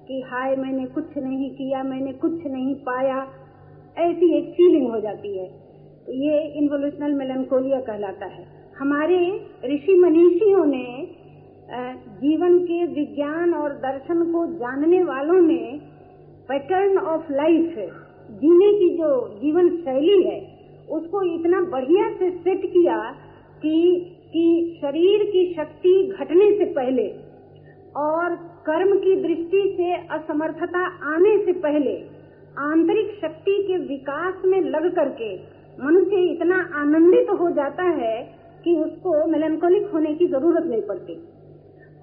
कि 0.08 0.20
हाय, 0.20 0.56
मैंने 0.56 0.86
कुछ 0.86 1.16
नहीं 1.16 1.50
किया, 1.50 1.82
मैंने 1.82 2.12
कुछ 2.12 2.46
नहीं 2.46 2.74
पाया। 2.74 3.26
ऐसी 3.98 4.36
एक 4.38 4.52
फीलिंग 4.52 4.90
हो 4.90 5.00
जाती 5.00 5.38
है। 5.38 5.46
तो 6.06 6.12
ये 6.12 6.40
इन्वोल्यूशनल 6.58 7.14
मेलनकोलिया 7.14 7.80
कहलाता 7.80 8.26
है। 8.26 8.44
हमारे 8.78 9.18
ऋषि 9.64 9.94
मनीषियों 9.94 10.64
ने 10.66 10.86
जीवन 12.20 12.58
के 12.58 12.84
विज्ञान 12.84 13.54
और 13.54 13.72
दर्शन 13.72 14.32
को 14.32 14.46
जानने 14.46 15.02
वालों 15.04 15.40
ने 15.40 15.85
पैटर्न 16.48 16.98
ऑफ़ 16.98 17.32
लाइफ 17.32 17.74
जीने 18.32 18.72
की 18.72 18.88
जो 18.98 19.08
जीवन 19.40 19.68
शैली 19.76 20.22
है, 20.22 20.38
उसको 20.90 21.22
इतना 21.24 21.60
बढ़िया 21.70 22.08
से 22.18 22.30
सेट 22.30 22.66
किया 22.66 22.98
कि 23.62 24.12
कि 24.26 24.44
शरीर 24.80 25.22
की 25.24 25.42
शक्ति 25.54 25.92
घटने 26.18 26.50
से 26.58 26.64
पहले 26.72 27.06
और 27.96 28.34
कर्म 28.66 28.96
की 28.96 29.14
दृष्टि 29.16 29.62
से 29.76 29.92
असमर्थता 30.14 30.84
आने 31.14 31.36
से 31.44 31.52
पहले 31.60 31.94
आंतरिक 32.60 33.12
शक्ति 33.22 33.56
के 33.62 33.78
विकास 33.86 34.42
में 34.44 34.60
लग 34.60 34.88
करके 34.94 35.34
मनुष्य 35.84 36.22
इतना 36.24 36.56
आनंदित 36.80 37.30
हो 37.40 37.50
जाता 37.50 37.88
है 37.96 38.16
कि 38.64 38.76
उसको 38.76 39.26
मेलनकोलिक 39.26 39.90
होने 39.92 40.14
की 40.14 40.26
ज़रूरत 40.26 40.66
नहीं 40.66 40.82
पड़ती। 40.82 41.18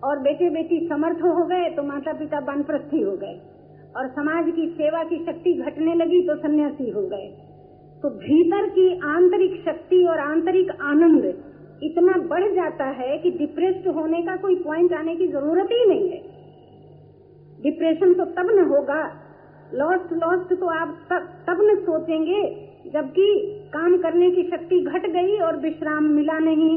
और 0.04 0.20
बेटे 0.20 0.50
बेटी 0.50 0.80
समर्थ 0.88 1.24
हो 1.24 1.46
गए 1.46 1.70
तो 1.70 1.84
माता 1.84 2.14
पिता 2.14 2.40
बनप्रस्थी 2.42 3.02
हो 3.02 3.12
गए। 3.18 3.40
और 3.96 4.08
समाज 4.10 4.46
की 4.56 4.68
सेवा 4.78 5.04
की 5.04 5.18
शक्ति 5.26 5.54
घटने 5.62 5.96
लगी 5.96 6.22
तो 6.28 6.36
सन्यासी 6.38 6.90
हो 6.90 7.02
गए। 7.08 7.28
तो 8.04 8.10
भीतर 8.20 8.68
की 8.70 8.88
आंतरिक 9.06 9.62
शक्ति 9.66 10.04
और 10.06 10.20
आंतरिक 10.20 10.72
आनंद 10.84 11.26
इतना 11.84 12.14
बढ़ 12.28 12.44
जाता 12.56 12.86
है 12.98 13.18
कि 13.18 13.32
डिप्रेस्ड 13.32 13.88
होने 13.88 14.22
का 14.22 14.36
कोई 14.38 14.56
पॉइंट 14.56 14.94
आने 14.94 15.16
की 15.16 15.28
ज़रूरत 15.28 15.70
ही 15.72 15.86
नहीं 15.86 16.10
है। 16.10 16.22
डिप्रेशन 17.60 18.14
तो 18.14 18.26
तब 18.34 18.52
न 18.52 18.66
होगा। 18.70 19.02
लॉस्ट 19.74 20.14
लॉस्ट 20.14 20.54
तो 20.54 20.66
आप 20.72 20.98
तब 21.12 21.28
तब 21.48 21.62
न 21.62 21.76
सोचेंगे 21.84 22.42
जबकि 22.94 23.28
काम 23.74 23.98
करने 23.98 24.30
की 24.32 24.44
शक्ति 24.44 24.80
घट 24.82 25.06
गई 25.12 25.38
और 25.40 25.58
विश्राम 25.60 26.04
मिला 26.12 26.38
नहीं। 26.40 26.76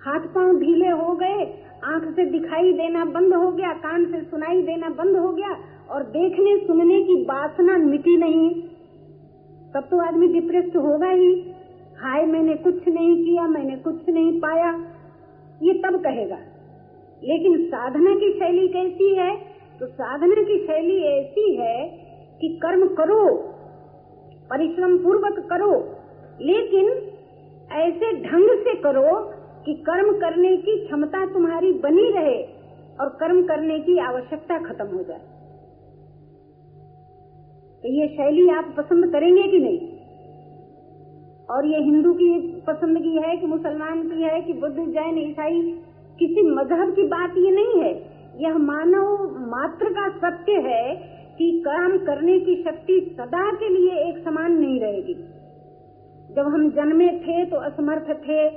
हाथ 0.00 0.26
पाँव 0.34 0.58
ढीले 0.58 0.88
हो 0.90 1.12
गए, 1.14 1.42
आँख 1.84 2.04
से 2.16 2.24
दिखाई 2.26 2.72
देना 2.72 3.04
बंद 3.06 3.34
हो 3.34 3.50
गया, 3.52 3.72
कान 3.78 4.04
से 4.04 4.20
सुनाई 4.20 4.62
देना 4.62 4.88
बंद 4.94 5.16
हो 5.16 5.32
गया 5.32 5.50
और 5.92 6.02
देखने, 6.02 6.66
सुनने 6.66 7.02
की 7.02 7.22
वासना 7.22 7.76
मिटी 7.76 8.16
नहीं। 8.16 8.62
तब 9.74 9.80
तो 9.80 10.06
आदमी 10.06 10.28
डिप्रेस्ड 10.28 10.76
होगा 10.76 11.08
ही। 11.08 11.54
हाय, 12.02 12.26
मैंने 12.26 12.54
कुछ 12.54 12.88
नहीं 12.88 13.24
किया, 13.24 13.48
मैंने 13.48 13.76
कुछ 13.76 14.08
नहीं 14.08 14.40
पाया। 14.40 14.84
ये 15.62 15.74
तब 15.74 15.96
कहेगा। 15.96 16.38
लेकिन 17.24 17.66
साधना 17.66 18.14
की 18.14 18.32
शैली 18.32 18.68
कैसी 18.68 19.14
है? 19.14 19.36
तो 19.80 19.86
साधना 19.86 20.42
की 20.42 20.66
शैली 20.66 21.02
ऐसी 21.02 21.54
है 21.54 21.88
कि 22.40 22.48
कर्म 22.48 22.86
करो, 22.86 23.36
परिश्रम 24.50 24.98
पूर्वक 24.98 25.46
करो, 25.50 25.96
लेकिन 26.40 26.88
ऐसे 27.72 28.12
ढंग 28.22 28.58
से 28.60 28.74
करो 28.74 29.30
कि 29.66 29.74
कर्म 29.74 30.12
करने 30.12 30.56
की 30.56 30.86
क्षमता 30.86 31.26
तुम्हारी 31.26 31.72
बनी 31.72 32.10
रहे 32.10 32.42
और 33.00 33.08
कर्म 33.08 33.42
करने 33.42 33.78
की 33.78 33.98
आवश्यकता 33.98 34.58
खत्म 34.58 34.96
हो 34.96 35.02
जाए। 35.02 35.31
तो 37.82 37.88
ये 37.88 38.08
शैली 38.08 38.48
आप 38.48 38.74
पसंद 38.76 39.12
करेंगे 39.12 39.42
कि 39.42 39.58
नहीं? 39.58 39.88
और 41.50 41.66
ये 41.66 41.78
हिंदू 41.78 42.12
की 42.12 42.60
पसंद 42.66 42.98
की 42.98 43.16
है 43.16 43.36
कि 43.36 43.46
मुसलमान 43.46 44.02
की 44.02 44.22
है 44.22 44.40
कि 44.40 44.52
बुद्ध, 44.52 44.76
जैन, 44.76 45.18
ईसाई, 45.18 45.80
किसी 46.18 46.42
मज़हब 46.42 46.92
की 46.94 47.02
बात 47.02 47.30
ये 47.38 47.50
नहीं 47.50 47.82
है। 47.82 48.12
यह 48.40 48.58
मानव 48.58 49.34
मात्र 49.50 49.88
का 49.88 50.08
सत्य 50.08 50.52
है 50.52 50.94
कि 51.38 51.62
काम 51.64 51.98
करने 51.98 52.40
की 52.40 52.62
शक्ति 52.62 53.16
सदा 53.20 53.50
के 53.50 53.68
लिए 53.68 54.08
एक 54.08 54.24
समान 54.24 54.52
नहीं 54.52 54.80
रहेगी। 54.80 55.14
जब 56.34 56.46
हम 56.46 56.70
जन्मे 56.70 57.08
थे 57.08 57.44
तो 57.44 57.56
असमर्थ 57.56 58.10
थे, 58.28 58.48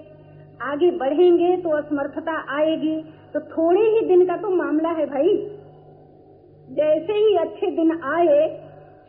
आगे 0.62 0.92
बढ़ेंगे 0.92 1.58
तो 1.58 1.70
असमर्थता 1.70 2.56
आएगी। 2.56 3.02
तो 3.34 3.40
थोड़े 3.40 3.82
ही 3.82 4.06
दिन 4.06 4.26
का 4.26 4.38
तो 4.38 4.50
मामला 4.50 4.90
है 4.90 5.06
भाई। 5.06 5.38
जैसे 6.72 7.14
ही 7.14 7.36
अच्छे 7.36 7.68
दिन 7.68 7.92
आए 7.92 8.65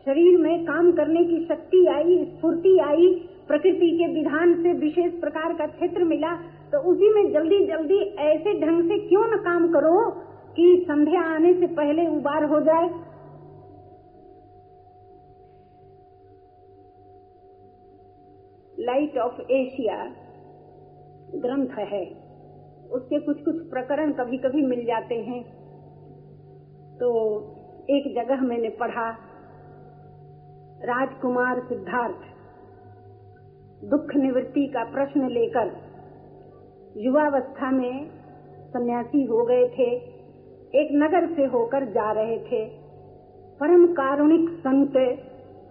शरीर 0.07 0.37
में 0.37 0.65
काम 0.65 0.91
करने 0.91 1.23
की 1.23 1.45
शक्ति 1.45 1.85
आई, 1.87 2.25
स्फूर्ति 2.25 2.77
आई, 2.79 3.07
प्रकृति 3.47 3.89
के 3.97 4.07
विधान 4.13 4.53
से 4.63 4.73
विशेष 4.73 5.19
प्रकार 5.21 5.53
का 5.53 5.65
क्षेत्र 5.67 6.03
मिला 6.03 6.35
तो 6.71 6.79
उसी 6.79 7.09
में 7.09 7.33
जल्दी 7.33 7.59
जल्दी 7.65 7.97
ऐसे 8.19 8.53
ढंग 8.59 8.83
से 8.83 9.07
क्यों 9.07 9.25
न 9.27 9.37
काम 9.37 9.67
करो 9.67 10.09
कि 10.55 10.85
संध्या 10.87 11.21
आने 11.21 11.53
से 11.53 11.67
पहले 11.67 12.07
उबार 12.07 12.43
हो 12.43 12.59
जाए? 12.61 12.87
लाइट 18.79 19.17
ऑफ़ 19.17 19.41
एशिया 19.51 20.03
ग्रंथ 21.35 21.77
है। 21.79 22.03
उसके 22.91 23.19
कुछ 23.19 23.43
कुछ 23.43 23.55
प्रकरण 23.55 24.11
कभी 24.11 24.37
कभी 24.37 24.61
मिल 24.61 24.85
जाते 24.85 25.15
हैं। 25.15 25.43
तो 26.97 27.15
एक 27.89 28.13
जगह 28.15 28.41
मैंने 28.41 28.69
पढ़ा 28.69 29.15
राजकुमार 30.83 31.59
सिद्धार्थ 31.59 32.25
दुख 33.85 34.15
निवृत्ति 34.15 34.65
का 34.67 34.83
प्रश्न 34.83 35.29
लेकर 35.29 35.71
युवावस्था 36.97 37.71
में 37.71 38.09
सन्यासी 38.67 39.23
हो 39.25 39.45
गए 39.45 39.67
थे। 39.67 39.87
एक 40.73 40.89
नगर 40.93 41.35
से 41.35 41.45
होकर 41.45 41.85
जा 41.85 42.11
रहे 42.11 42.37
थे। 42.39 42.65
परम 43.59 43.87
कारुणिक 43.87 44.49
संत 44.59 44.93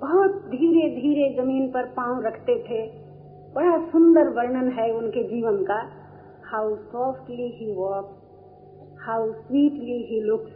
बहुत 0.00 0.30
धीरे 0.30 0.88
धीरे 0.90 1.42
ज़मीन 1.42 1.68
पर 1.68 1.84
पाँव 1.84 2.22
रखते 2.22 2.58
थे। 2.62 2.86
बड़ा 3.54 3.76
सुंदर 3.88 4.28
वर्णन 4.28 4.70
है 4.70 4.90
उनके 4.92 5.22
जीवन 5.22 5.62
का। 5.62 5.80
How 6.44 6.74
softly 6.76 7.48
he 7.50 7.74
walk 7.74 8.10
how 9.00 9.32
sweetly 9.32 10.02
he 10.02 10.20
looks 10.20 10.52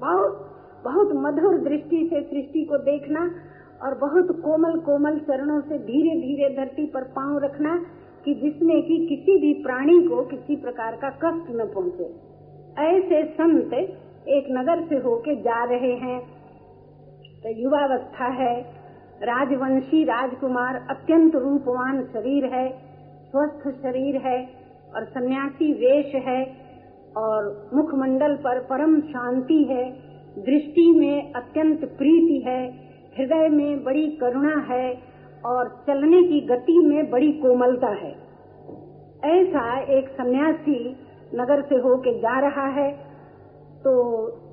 बहुत 0.00 0.50
बहुत 0.84 1.12
मधुर 1.12 1.58
दृष्टि 1.58 2.08
से 2.12 2.20
सृष्टि 2.20 2.64
को 2.64 2.78
देखना 2.78 3.30
और 3.82 3.98
बहुत 3.98 4.40
कोमल 4.40 4.80
कोमल 4.80 5.18
चरणों 5.18 5.60
से 5.60 5.78
धीरे 5.78 6.20
धीरे 6.20 6.56
धरती 6.56 6.86
पर 6.86 7.02
पाँव 7.02 7.38
रखना 7.38 7.86
कि 8.24 8.34
जिसमें 8.34 8.82
कि 8.82 9.06
किसी 9.08 9.40
भी 9.40 9.62
प्राणी 9.62 10.02
को 10.02 10.24
किसी 10.24 10.56
प्रकार 10.56 10.96
का 10.96 11.10
कष्ट 11.10 11.50
न 11.50 11.72
पहुँचे। 11.74 12.34
ऐसे 12.78 13.24
संत 13.24 13.72
एक 14.28 14.46
नगर 14.50 14.88
से 14.88 14.96
होके 14.96 15.36
जा 15.36 15.64
रहे 15.64 15.92
हैं। 15.92 16.20
तो 17.42 17.60
युवावस्था 17.60 18.24
है। 18.24 18.84
राजवंशी 19.22 20.04
राजकुमार 20.04 20.86
अत्यंत 20.90 21.36
रूपवान 21.36 22.04
शरीर 22.04 22.44
है, 22.44 22.70
स्वस्थ 23.24 23.82
शरीर 23.82 24.16
है 24.16 24.48
और 24.94 25.04
सन्यासी 25.04 25.72
वेश 25.72 26.14
है 26.14 26.56
और 27.16 27.70
मुखमंडल 27.74 28.36
पर 28.36 28.60
परम 28.60 29.00
शांति 29.00 29.64
है, 29.64 29.90
दृष्टि 30.38 30.94
में 30.98 31.32
अत्यंत 31.32 31.78
प्रीति 31.78 32.44
है। 32.46 32.84
हृदय 33.18 33.48
में 33.48 33.84
बड़ी 33.84 34.06
करुणा 34.16 34.56
है 34.68 34.86
और 35.44 35.68
चलने 35.86 36.22
की 36.22 36.40
गति 36.46 36.78
में 36.86 37.10
बड़ी 37.10 37.32
कोमलता 37.38 37.88
है। 37.96 38.12
ऐसा 39.30 39.64
एक 39.92 40.08
सन्यासी 40.10 40.78
नगर 41.34 41.62
से 41.62 41.76
होके 41.80 42.18
जा 42.20 42.38
रहा 42.40 42.66
है 42.72 42.90
तो 43.84 43.92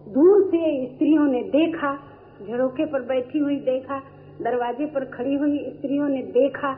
दूर 0.10 0.42
से 0.46 0.60
स्त्रियों 0.86 1.26
ने 1.26 1.42
देखा, 1.50 1.94
झरोखे 2.42 2.86
पर 2.86 3.02
बैठी 3.02 3.40
हुई 3.40 3.56
देखा, 3.66 4.00
दरवाजे 4.42 4.86
पर 4.86 5.06
खड़ी 5.08 5.36
हुई 5.36 5.58
स्त्रियों 5.70 6.08
ने 6.08 6.22
देखा 6.32 6.74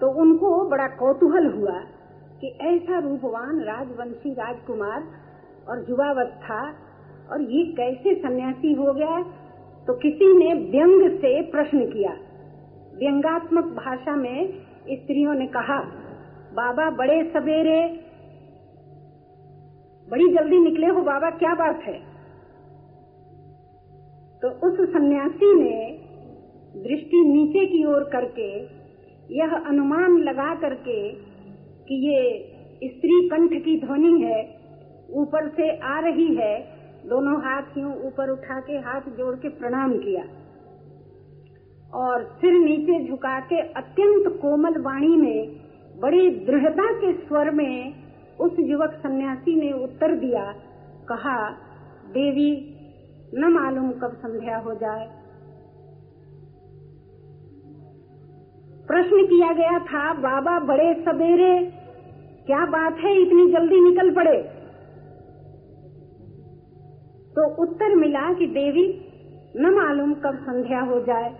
तो 0.00 0.10
उनको 0.20 0.50
बड़ा 0.68 0.86
कौतूहल 0.96 1.46
हुआ 1.52 1.78
कि 2.40 2.48
ऐसा 2.66 2.98
रूपवान 2.98 3.60
राजवंशी 3.62 4.32
राजकुमार 4.34 5.02
और 5.68 5.84
युवावस्था, 5.90 6.60
और 7.32 7.42
ये 7.50 7.64
कैसे 7.72 8.14
सन्यासी 8.14 8.72
हो 8.74 8.92
गया 8.92 9.18
तो 9.90 9.94
किसी 9.96 10.36
ने 10.36 10.54
व्यंग 10.54 11.18
से 11.18 11.42
प्रश्न 11.42 11.78
किया। 11.78 12.10
व्यंगात्मक 12.98 13.64
भाषा 13.64 14.16
में 14.16 14.52
स्त्रियों 14.90 15.34
ने 15.34 15.46
कहा, 15.46 15.80
बाबा, 16.52 16.90
बड़े 16.90 17.24
सवेरे, 17.24 17.88
बड़ी 20.10 20.28
जल्दी 20.28 20.58
निकले 20.58 20.86
हो, 20.86 21.00
बाबा, 21.00 21.30
क्या 21.30 21.54
बात 21.54 21.82
है? 21.82 21.98
तो 24.42 24.48
उस 24.48 24.90
सन्यासी 24.90 25.54
ने 25.54 25.98
दृष्टि 26.76 27.24
नीचे 27.28 27.66
की 27.66 27.84
ओर 27.84 28.04
करके 28.04 28.58
यह 29.36 29.56
अनुमान 29.66 30.18
लगा 30.18 30.54
करके 30.54 31.08
कि 31.88 32.08
ये 32.08 32.38
स्त्री 32.88 33.28
कंठ 33.28 33.64
की 33.64 33.80
ध्वनि 33.80 34.20
है, 34.20 34.58
ऊपर 35.10 35.48
से 35.48 35.76
आ 35.76 36.00
रही 36.00 36.34
है 36.34 36.79
दोनों 37.06 37.40
हाथ 37.40 37.78
यूँ 37.78 37.94
ऊपर 38.06 38.30
उठा 38.30 38.60
के 38.60 38.72
हाथ 38.72 39.00
जोड़ 39.00 39.34
के 39.36 39.48
प्रणाम 39.48 39.92
किया 39.92 40.22
और 41.94 42.24
सिर 42.24 42.52
नीचे 42.52 43.08
झुका 43.08 43.40
के 43.40 43.60
अत्यंत 43.60 44.38
कोमल 44.42 44.80
वाणी 44.80 45.16
में, 45.16 45.60
बड़ी 46.00 46.30
दृढ़ता 46.30 46.92
के 46.92 47.12
स्वर 47.12 47.50
में 47.50 47.94
उस 48.40 48.52
युवक 48.58 48.90
सन्यासी 48.90 49.54
ने 49.54 49.72
उत्तर 49.72 50.14
दिया, 50.16 50.52
कहा, 51.08 51.50
देवी, 52.06 52.76
न 53.34 53.44
मालूम 53.44 53.90
कब 53.92 54.12
संध्या 54.14 54.58
हो 54.58 54.74
जाए। 54.74 55.08
प्रश्न 58.86 59.26
किया 59.26 59.52
गया 59.52 59.78
था, 59.78 60.12
बाबा 60.12 60.58
बड़े 60.58 60.94
सवेरे, 60.94 61.72
क्या 62.46 62.66
बात 62.66 62.98
है 62.98 63.22
इतनी 63.22 63.52
जल्दी 63.52 63.80
निकल 63.80 64.10
पड़े? 64.14 64.59
तो 67.34 67.46
उत्तर 67.62 67.94
मिला 67.96 68.32
कि 68.34 68.46
देवी 68.52 68.86
न 69.56 69.74
मालूम 69.74 70.12
कब 70.22 70.36
संध्या 70.40 70.80
हो 70.82 71.00
जाए। 71.04 71.30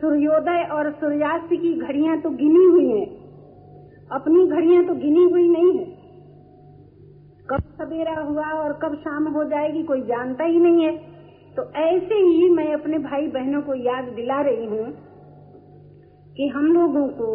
सूर्योदय 0.00 0.62
और 0.72 0.90
सूर्यास्त 0.92 1.48
की 1.52 1.72
घड़ियाँ 1.76 2.16
तो 2.20 2.30
गिनी 2.32 2.64
हुई 2.66 2.86
हैं, 2.88 3.06
अपनी 4.10 4.46
घड़ियाँ 4.46 4.84
तो 4.84 4.94
गिनी 4.96 5.24
हुई 5.24 5.48
नहीं 5.48 5.78
है। 5.78 5.84
कब 7.46 7.62
सवेरा 7.74 8.14
हुआ 8.20 8.46
और 8.54 8.72
कब 8.82 8.94
शाम 8.96 9.28
हो 9.28 9.44
जाएगी 9.44 9.82
कोई 9.82 10.00
जानता 10.04 10.44
ही 10.44 10.58
नहीं 10.60 10.84
है। 10.84 10.96
तो 11.56 11.62
ऐसे 11.78 12.14
ही 12.16 12.48
मैं 12.50 12.72
अपने 12.74 12.98
भाई 13.00 13.26
बहनों 13.28 13.62
को 13.62 13.74
याद 13.82 14.08
दिला 14.16 14.40
रही 14.40 14.66
हूँ 14.66 14.86
कि 16.36 16.48
हम 16.48 16.66
लोगों 16.72 17.06
को 17.14 17.30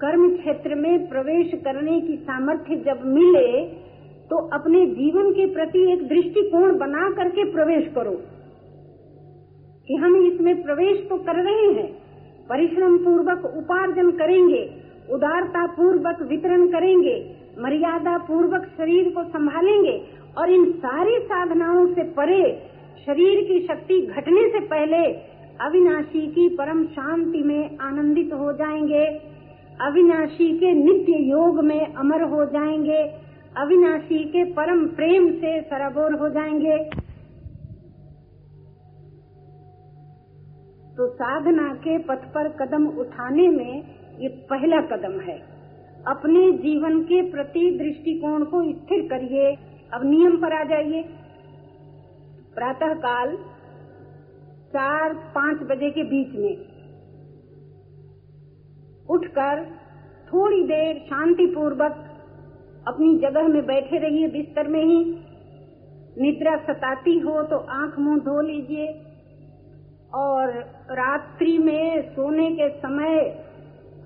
कर्म 0.00 0.28
क्षेत्र 0.36 0.74
में 0.74 1.08
प्रवेश 1.08 1.50
करने 1.64 2.00
की 2.00 2.16
सामर्थ्य 2.22 2.76
जब 2.86 3.04
मिले 3.08 3.50
तो 4.30 4.36
अपने 4.48 4.86
जीवन 4.86 5.30
के 5.32 5.46
प्रति 5.46 5.92
एक 5.92 6.02
दृष्टिकोण 6.08 6.78
बना 6.78 7.10
करके 7.10 7.44
प्रवेश 7.52 7.86
करो। 7.94 8.14
कि 9.88 9.94
हम 9.94 10.16
इसमें 10.16 10.62
प्रवेश 10.62 11.06
तो 11.08 11.16
कर 11.16 11.42
रहे 11.42 11.66
हैं 11.72 11.86
परिश्रम 12.48 12.96
पूर्वक 12.98 13.44
उपार्जन 13.56 14.10
करेंगे 14.10 14.62
उदारता 15.12 15.66
पूर्वक 15.66 16.22
वितरण 16.22 16.66
करेंगे 16.66 17.14
मर्यादा 17.58 18.16
पूर्वक 18.18 18.64
शरीर 18.78 19.10
को 19.10 19.24
संभालेंगे 19.24 19.96
और 20.38 20.50
इन 20.50 20.64
सारी 20.72 21.18
साधनाओं 21.18 21.86
से 21.86 22.02
परे, 22.02 22.42
शरीर 23.06 23.40
की 23.44 23.60
शक्ति 23.66 24.00
घटने 24.00 24.48
से 24.48 24.60
पहले 24.66 25.02
अविनाशी 25.60 26.26
की 26.26 26.48
परम 26.48 26.84
शांति 26.86 27.42
में 27.42 27.78
आनंदित 27.80 28.32
हो 28.32 28.52
जाएँगे, 28.52 29.04
अविनाशी 29.80 30.48
के 30.58 30.72
नित्य 30.72 31.22
योग 31.30 31.64
में 31.64 31.80
अमर 31.94 32.22
हो 32.22 32.44
जाएँगे 32.44 33.02
अविनाशी 33.56 34.24
के 34.24 34.44
परम 34.52 34.86
प्रेम 34.86 35.32
से 35.32 35.60
सराबोर 35.62 36.14
हो 36.14 36.28
जाएँगे। 36.28 36.78
तो 40.96 41.06
साधना 41.14 41.74
के 41.74 41.98
पथ 41.98 42.24
पर 42.34 42.48
कदम 42.48 42.86
उठाने 42.86 43.48
में 43.48 43.82
ये 44.18 44.28
पहला 44.28 44.80
कदम 44.80 45.20
है। 45.20 45.38
अपने 46.06 46.52
जीवन 46.52 47.02
के 47.02 47.30
प्रति 47.30 47.78
दृष्टिकोण 47.78 48.44
को 48.44 48.72
स्थिर 48.72 49.08
करिए। 49.08 49.58
अब 49.92 50.04
नियम 50.04 50.36
पर 50.36 50.52
आ 50.52 50.64
जाइए। 50.64 51.02
प्रातः 52.54 52.94
काल 52.94 53.36
चार 54.68 55.14
पाँच 55.14 55.62
बजे 55.62 55.90
के 55.90 56.02
बीच 56.02 56.34
में 56.34 56.56
उठकर 59.08 59.64
थोड़ी 60.26 60.62
देर 60.62 60.96
शांति 60.98 61.46
पूर्वक 61.46 62.05
अपनी 62.86 63.16
जगह 63.18 63.48
में 63.48 63.64
बैठे 63.66 63.98
रहिए, 63.98 64.28
बिस्तर 64.28 64.68
में 64.68 64.82
ही। 64.82 64.98
निद्रा 66.18 66.56
सताती 66.64 67.18
हो 67.18 67.42
तो 67.42 67.56
आँख 67.74 67.98
मुँह 67.98 68.18
धो 68.20 68.40
लीजिए। 68.42 68.86
और 70.14 70.52
रात्रि 70.92 71.56
में 71.58 72.12
सोने 72.12 72.50
के 72.50 72.68
समय 72.78 73.18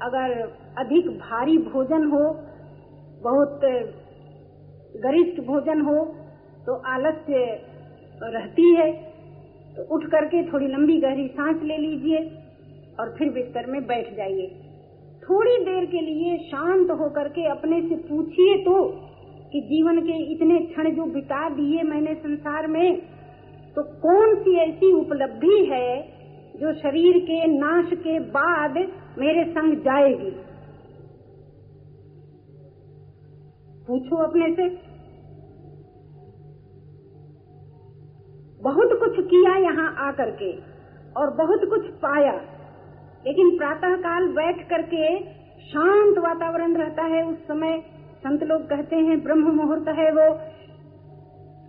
अगर 0.03 0.41
अधिक 0.79 1.09
भारी 1.19 1.57
भोजन 1.65 2.07
हो, 2.07 2.23
बहुत 3.23 3.61
गरिष्ठ 4.97 5.41
भोजन 5.41 5.81
हो 5.81 6.05
तो 6.67 6.75
आलस्य 6.89 7.45
रहती 8.25 8.75
है 8.77 8.91
तो 9.77 9.83
उठ 9.95 10.05
करके 10.07 10.43
थोड़ी 10.53 10.67
लंबी 10.67 10.97
गहरी 11.01 11.27
सांस 11.29 11.63
ले 11.63 11.77
लीजिए 11.77 12.19
और 13.01 13.15
फिर 13.19 13.31
बिस्तर 13.33 13.67
में 13.67 13.81
बैठ 13.87 14.15
जाइए। 14.17 14.47
थोड़ी 15.31 15.57
देर 15.59 15.85
के 15.85 16.01
लिए 16.01 16.37
शांत 16.39 16.91
होकर 16.91 17.29
के 17.29 17.47
अपने 17.47 17.81
से 17.83 17.97
पूछिए 17.97 18.57
तो 18.57 18.85
कि 19.53 19.61
जीवन 19.61 20.01
के 20.01 20.33
इतने 20.33 20.59
क्षण 20.59 20.91
जो 20.91 21.05
बिता 21.05 21.49
दिए 21.49 21.83
मैंने 21.83 22.15
संसार 22.15 22.67
में 22.67 22.97
तो 23.77 23.83
कौन 23.83 24.35
सी 24.35 24.57
ऐसी 24.57 24.93
उपलब्धि 24.93 25.65
है 25.73 26.21
जो 26.57 26.73
शरीर 26.75 27.19
के 27.19 27.47
नाश 27.47 27.93
के 27.93 28.19
बाद 28.21 28.79
मेरे 29.19 29.45
संग 29.51 29.77
जाएगी? 29.77 30.31
पूछो 33.87 34.17
अपने 34.17 34.55
से। 34.55 34.69
बहुत 38.63 38.89
कुछ 38.93 39.25
किया 39.27 39.57
यहाँ 39.57 39.95
आकर 39.99 40.31
के 40.31 40.53
और 41.21 41.31
बहुत 41.37 41.61
कुछ 41.71 41.87
पाया। 41.87 42.41
लेकिन 43.27 43.51
प्रातः 43.59 43.97
काल 43.97 44.29
बैठ 44.29 44.69
करके 44.69 45.19
शांत 45.61 46.19
वातावरण 46.19 46.75
रहता 46.75 47.03
है। 47.03 47.27
उस 47.27 47.49
समय 47.49 47.83
संत 48.19 48.43
लोग 48.43 48.63
कहते 48.63 48.97
हैं, 48.97 49.23
ब्रह्म 49.23 49.53
मुहूर्त 49.53 49.89
है 49.89 50.11
वो। 50.13 50.39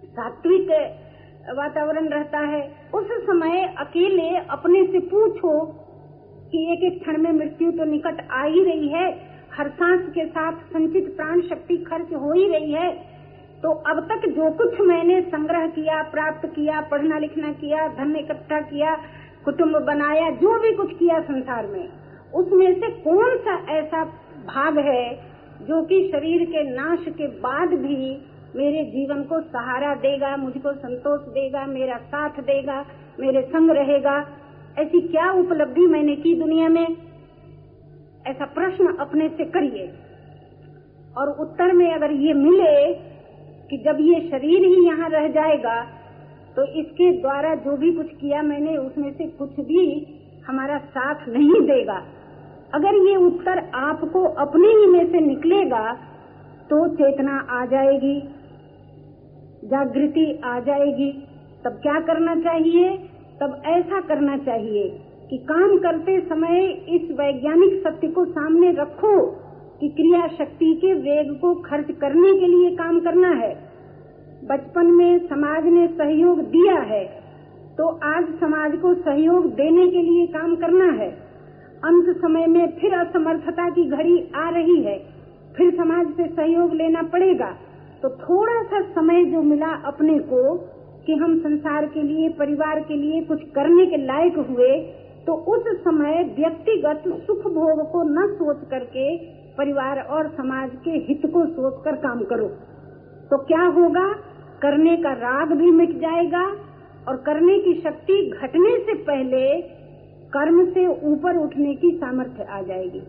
सात्विक 0.06 0.70
वातावरण 1.58 2.08
रहता 2.08 2.40
है। 2.40 2.62
उस 2.94 3.08
समय 3.12 3.76
अकेले 3.78 4.30
अपने 4.38 4.86
से 4.86 5.00
पूछो 5.00 5.66
कि 6.52 6.74
एक 6.74 6.94
एक 6.94 7.02
क्षण 7.02 7.18
में 7.18 7.32
मृत्यु 7.32 7.72
तो 7.72 7.84
निकट 7.84 8.28
आ 8.32 8.44
ही 8.44 8.64
रही 8.64 8.88
है। 8.88 9.32
हर 9.58 9.70
सांस 9.70 10.10
के 10.10 10.26
साथ 10.26 10.54
संचित 10.54 11.16
प्राण 11.16 11.42
शक्ति 11.42 11.78
खर्च 11.78 12.14
हो 12.14 12.34
ही 12.34 12.48
रही 12.48 12.72
है। 12.72 12.92
तो 13.64 13.72
अब 13.72 14.08
तक 14.12 14.30
जो 14.30 14.52
कुछ 14.52 14.80
मैंने 14.80 15.22
संग्रह 15.22 15.68
किया, 15.68 16.04
प्राप्त 16.04 16.46
किया, 16.46 16.82
पढ़ना 16.82 17.18
लिखना 17.18 17.52
किया, 17.54 17.88
धन 17.88 18.16
इकट्ठा 18.16 18.60
किया 18.62 18.96
कुटुंब 19.46 19.78
बनाया, 19.78 20.30
जो 20.30 20.60
भी 20.60 20.74
कुछ 20.74 20.98
किया 20.98 21.20
संसार 21.20 21.68
में, 21.68 21.90
उसमें 22.34 22.80
से 22.80 22.88
कौन 22.90 23.38
सा 23.38 23.72
ऐसा 23.72 24.06
भाग 24.46 24.78
है 24.78 25.32
जो 25.62 25.82
कि 25.86 26.10
शरीर 26.12 26.46
के 26.46 26.64
नाश 26.64 27.06
के 27.08 27.28
बाद 27.28 27.70
भी 27.70 28.26
मेरे 28.56 28.84
जीवन 28.84 29.24
को 29.24 29.42
सहारा 29.42 29.96
देगा, 29.96 30.38
मुझको 30.38 30.74
संतोष 30.74 31.22
देगा, 31.22 31.66
मेरा 31.66 31.98
साथ 31.98 32.30
देगा, 32.30 32.86
मेरे 33.20 33.42
संग 33.42 33.72
रहेगा? 33.72 34.28
ऐसी 34.80 35.02
क्या 35.02 35.32
उपलब्धि 35.32 35.82
मैंने 35.82 36.16
की 36.16 36.36
दुनिया 36.36 36.70
में? 36.70 36.98
ऐसा 38.28 38.46
प्रश्न 38.46 38.98
अपने 39.00 39.30
से 39.30 39.46
करिए। 39.46 39.94
और 41.18 41.30
उत्तर 41.30 41.74
में 41.74 41.94
अगर 41.94 42.12
ये 42.12 42.34
मिले 42.34 42.94
कि 43.70 43.78
जब 43.78 43.98
ये 44.00 44.30
शरीर 44.32 44.66
ही 44.66 44.86
यहाँ 44.86 45.10
रह 45.10 45.28
जाएगा 45.28 45.88
तो 46.56 46.64
इसके 46.80 47.12
द्वारा 47.22 47.54
जो 47.56 47.76
भी 47.78 47.92
कुछ 47.94 48.08
किया 48.12 48.42
मैंने, 48.42 48.78
उसमें 48.78 49.12
से 49.12 49.28
कुछ 49.28 49.60
भी 49.60 49.84
हमारा 50.48 50.78
साथ 50.78 51.28
नहीं 51.30 51.62
देगा। 51.62 52.02
अगर 52.74 52.96
ये 53.10 53.16
उत्तर 53.16 53.60
आपको 53.76 54.24
अपने 54.42 54.68
ही 54.70 54.86
में 54.88 55.12
से 55.12 55.20
निकलेगा 55.20 55.94
तो 56.70 56.88
चेतना 56.96 57.38
आ 57.52 57.66
जाएगी, 57.66 58.20
जागृति 59.66 60.42
आ 60.46 60.60
जाएगी। 60.60 61.12
तब 61.66 61.72
क्या 61.72 62.00
करना 62.00 62.36
चाहिए? 62.36 62.98
तब 63.42 63.62
ऐसा 63.66 64.00
करना 64.02 64.38
चाहिए 64.38 64.88
कि 65.30 65.38
काम 65.38 65.78
करते 65.78 66.20
समय 66.20 66.66
इस 66.90 67.12
वैज्ञानिक 67.12 67.82
सत्य 67.84 68.08
को 68.08 68.26
सामने 68.26 68.72
रखो 68.72 69.16
कि 69.82 69.90
क्रिया 69.90 70.28
शक्ति 70.28 70.74
के 70.76 70.94
वेग 70.94 71.34
को 71.40 71.54
खर्च 71.62 71.92
करने 71.92 72.34
के 72.40 72.48
लिए 72.48 72.76
काम 72.76 73.00
करना 73.00 73.30
है। 73.36 73.71
बचपन 74.44 74.88
में 74.92 75.28
समाज 75.28 75.66
ने 75.66 75.88
सहयोग 75.88 76.40
दिया 76.50 76.78
है 76.86 77.04
तो 77.78 77.88
आज 78.06 78.30
समाज 78.40 78.78
को 78.78 78.94
सहयोग 78.96 79.46
देने 79.56 79.88
के 79.88 80.02
लिए 80.02 80.26
काम 80.30 80.56
करना 80.56 80.86
है। 80.94 81.10
अंत 81.84 82.10
समय 82.18 82.46
में 82.48 82.66
फिर 82.72 82.94
असमर्थता 82.94 83.70
की 83.70 83.84
घड़ी 83.88 84.16
आ 84.38 84.50
रही 84.50 84.82
है। 84.84 84.98
फिर 85.56 85.72
समाज 85.76 86.08
से 86.08 86.28
सहयोग 86.28 86.74
लेना 86.74 87.02
पड़ेगा। 87.12 87.52
तो 88.04 88.10
थोड़ा 88.18 88.62
सा 88.64 88.82
समय 88.92 89.24
जो 89.26 89.42
मिला 89.44 89.72
अपने 89.86 90.18
को, 90.24 90.42
कि 91.06 91.14
हम 91.14 91.38
संसार 91.40 91.86
के 91.86 92.02
लिए, 92.04 92.30
परिवार 92.32 92.80
के 92.80 92.98
लिए 92.98 93.22
कुछ 93.24 93.44
करने 93.52 93.86
के 93.86 93.98
लायक 93.98 94.38
हुए 94.50 94.74
तो 95.28 95.34
उस 95.54 95.68
समय 95.82 96.24
व्यक्तिगत 96.38 97.04
सुख 97.26 97.46
भोग 97.54 97.82
को 97.92 98.04
न 98.04 98.28
सोच 98.34 98.68
करके 98.70 99.06
परिवार 99.58 100.00
और 100.10 100.28
समाज 100.30 100.70
के 100.84 100.92
हित 101.08 101.32
को 101.34 101.46
सोच 101.48 101.82
कर 101.86 101.96
काम 102.02 102.24
करो। 102.24 102.48
तो 103.32 103.38
क्या 103.46 103.66
होगा? 103.72 104.06
करने 104.62 104.98
का 104.98 105.12
राग 105.14 105.52
भी 105.52 105.72
मिट 105.72 105.92
जाएगा 105.92 106.44
और 107.08 107.18
करने 107.18 107.60
की 107.60 107.74
शक्ति 107.82 108.32
घटने 108.42 108.78
से 108.80 108.94
पहले 108.94 109.62
कर्म 110.34 110.66
से 110.66 110.88
ऊपर 110.88 111.38
उठने 111.38 111.76
की 111.76 111.92
सामर्थ्य 111.92 112.44
आ 112.44 112.62
जाएगी। 112.62 113.00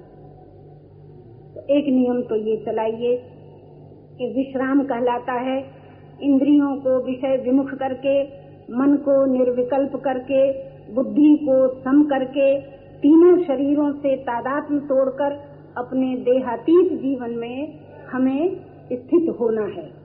तो 1.55 1.61
एक 1.75 1.85
नियम 1.87 2.23
तो 2.23 2.37
ये 2.37 2.57
चलाइए 2.57 3.17
कि 4.19 4.33
विश्राम 4.37 4.83
कहलाता 4.83 5.33
है। 5.33 5.83
इंद्रियों 6.23 6.77
को 6.77 7.05
विषय 7.05 7.37
विमुख 7.37 7.71
करके, 7.75 8.23
मन 8.73 8.97
को 8.97 9.25
निर्विकल्प 9.27 9.97
करके, 9.97 10.53
बुद्धि 10.95 11.38
को 11.43 11.69
सम 11.81 12.03
करके, 12.05 12.61
तीनों 12.99 13.37
शरीरों 13.45 13.93
से 13.93 14.17
तादात्म 14.17 14.79
तोड़कर 14.79 15.33
अपने 15.77 16.17
देहातीत 16.17 16.93
जीवन 16.93 17.31
में 17.31 17.79
हमें 18.12 18.57
स्थित 18.93 19.37
होना 19.41 19.62
है। 19.62 20.02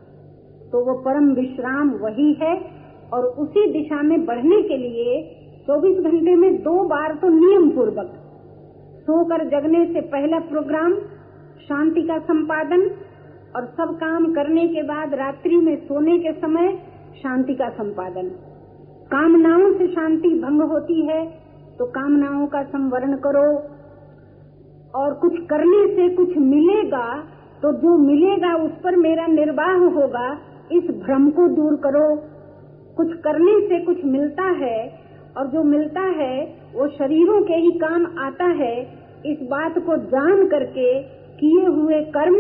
तो 0.72 0.84
वो 0.86 0.94
परम 1.02 1.30
विश्राम 1.34 1.90
वही 2.02 2.32
है 2.42 2.54
और 3.14 3.26
उसी 3.42 3.66
दिशा 3.74 4.02
में 4.04 4.26
बढ़ने 4.26 4.62
के 4.64 4.78
लिए 4.78 5.20
24 5.68 6.00
घंटे 6.02 6.36
में 6.36 6.56
दो 6.64 6.74
बार 6.86 7.14
तो 7.16 7.30
नियम 7.30 7.70
पूर्वक 7.70 8.10
सोकर 9.06 9.44
जगने 9.50 9.86
से 9.86 10.02
पहला 10.08 10.40
प्रोग्राम, 10.48 10.94
शांति 11.60 12.02
का 12.02 12.18
संपादन 12.26 12.82
और 13.56 13.66
सब 13.78 13.96
काम 13.96 14.26
करने 14.34 14.68
के 14.68 14.84
बाद 14.84 15.14
रात्रि 15.14 15.58
में 15.58 15.76
सोने 15.86 16.18
के 16.20 16.34
समय 16.34 16.68
शांति 17.18 17.56
का 17.56 17.70
संपादन। 17.70 18.30
कामनाओं 19.12 19.72
से 19.74 19.88
शांति 19.88 20.30
भंग 20.40 20.62
होती 20.72 21.00
है 21.08 21.24
तो 21.78 21.86
कामनाओं 21.92 22.46
का 22.48 22.64
संवरण 22.66 23.16
करो। 23.18 23.48
और 24.94 25.14
कुछ 25.14 25.34
करने 25.50 25.82
से 25.96 26.10
कुछ 26.16 26.38
मिलेगा 26.38 27.08
तो 27.62 27.72
जो 27.74 27.98
मिलेगा 27.98 28.54
उस 28.56 28.72
पर 28.84 28.96
मेरा 28.98 29.26
निर्वाह 29.28 29.76
होगा। 29.96 30.28
इस 30.72 30.84
भ्रम 30.84 31.30
को 31.30 31.48
दूर 31.48 31.76
करो। 31.76 32.24
कुछ 32.98 33.14
करने 33.14 33.68
से 33.68 33.86
कुछ 33.86 34.06
मिलता 34.06 34.44
है 34.44 35.00
और 35.38 35.48
जो 35.48 35.64
मिलता 35.64 36.02
है, 36.02 36.46
वो 36.76 36.88
शरीरों 36.88 37.42
के 37.42 37.54
ही 37.54 37.72
काम 37.72 38.08
आता 38.20 38.46
है। 38.46 39.08
इस 39.26 39.48
बात 39.52 39.80
को 39.80 39.98
जान 39.98 40.48
करके 40.48 41.02
किए 41.40 41.66
हुए 41.66 42.02
कर्म 42.02 42.36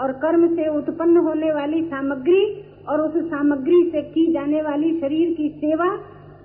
और 0.00 0.12
कर्म 0.12 0.56
से 0.56 0.76
उत्पन्न 0.76 1.16
होने 1.16 1.52
वाली 1.52 1.84
सामग्री 1.84 2.64
और 2.88 3.00
उस 3.00 3.16
सामग्री 3.16 3.90
से 3.92 4.02
की 4.02 4.32
जाने 4.32 4.62
वाली 4.62 5.00
शरीर 5.00 5.34
की 5.34 5.48
सेवा, 5.48 5.98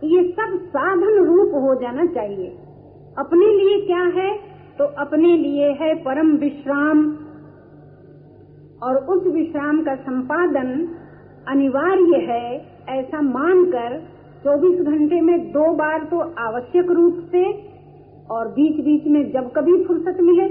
ये 0.04 0.24
सब 0.24 0.60
साधन 0.64 1.26
रूप 1.26 1.50
हो 1.54 1.82
जाना 1.82 2.06
चाहिए। 2.06 2.48
अपने 3.18 3.46
लिए 3.46 3.86
क्या 3.86 4.22
है? 4.22 4.38
तो 4.78 4.86
अपने 4.86 5.38
लिए 5.38 5.72
है 5.72 5.96
परम 5.96 6.28
विश्राम। 6.32 7.18
और 8.84 8.96
उस 8.96 9.34
विश्राम 9.34 9.84
का 9.84 9.96
संपादन 9.96 10.88
अनिवार्य 11.48 12.20
है 12.28 12.46
ऐसा 12.90 13.22
मानकर 13.22 13.98
24 14.44 14.82
घंटे 14.84 15.22
में 15.22 15.38
दो 15.52 15.74
बार 15.74 16.04
तो 16.04 16.20
आवश्यक 16.40 16.92
रूप 16.92 17.20
से 17.32 17.44
और 18.30 18.48
बीच 18.48 18.80
बीच 18.86 19.08
में 19.08 19.22
जब 19.32 19.52
कभी 19.52 19.84
फुर्सत 19.84 20.22
मिले, 20.22 20.48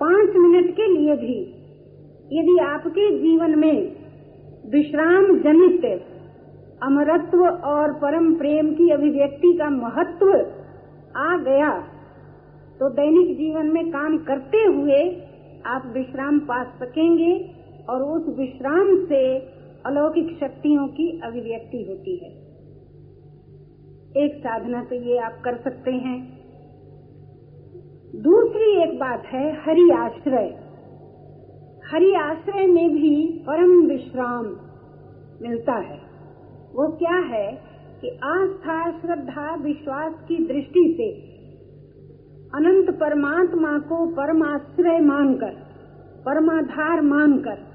पाँच 0.00 0.36
मिनट 0.36 0.70
के 0.76 0.86
लिए 0.86 1.16
भी। 1.16 1.38
यदि 2.30 2.58
आपके 2.58 3.10
जीवन 3.18 3.58
में 3.58 3.76
विश्राम 4.70 5.26
जनित 5.38 5.84
अमरत्व 6.82 7.44
और 7.44 7.92
परम 7.92 8.32
प्रेम 8.34 8.72
की 8.74 8.90
अभिव्यक्ति 8.90 9.52
का 9.52 9.70
महत्व 9.70 10.32
आ 11.18 11.36
गया 11.38 11.70
तो 12.80 12.88
दैनिक 12.90 13.36
जीवन 13.38 13.66
में 13.66 13.88
काम 13.90 14.16
करते 14.24 14.64
हुए 14.64 15.00
आप 15.66 15.92
विश्राम 15.94 16.38
पा 16.38 16.62
सकेंगे 16.80 17.32
और 17.88 18.02
उस 18.02 18.36
विश्राम 18.38 18.96
से 19.04 19.22
अलौकिक 19.88 20.38
शक्तियों 20.40 20.88
की 20.88 21.20
अभिव्यक्ति 21.24 21.86
होती 21.88 22.16
है। 22.16 22.30
एक 24.24 24.38
साधना 24.38 24.84
तो 24.84 24.94
ये 24.94 25.18
आप 25.18 25.32
कर 25.44 25.56
सकते 25.56 25.90
हैं। 25.90 26.38
दूसरी 28.14 28.82
एक 28.82 28.98
बात 28.98 29.22
है 29.26 29.52
हरि 29.52 29.90
आश्रय। 29.90 30.46
हरि 31.92 32.14
आश्रय 32.14 32.66
में 32.66 32.90
भी 32.90 33.26
परम 33.26 33.86
विश्राम 33.86 34.46
मिलता 35.42 35.72
है। 35.72 35.98
वो 36.74 36.96
क्या 36.96 37.16
है 37.16 37.62
कि 38.00 38.08
आस्था, 38.24 39.00
श्रद्धा, 39.00 39.54
विश्वास 39.54 40.14
की 40.28 40.36
दृष्टि 40.36 40.94
से 40.96 41.10
अनंत 42.54 42.90
परमात्मा 42.90 43.78
को 43.78 44.06
परमाश्रय 44.06 44.98
मानकर, 44.98 45.56
परमाधार 46.26 47.00
मानकर 47.00 47.67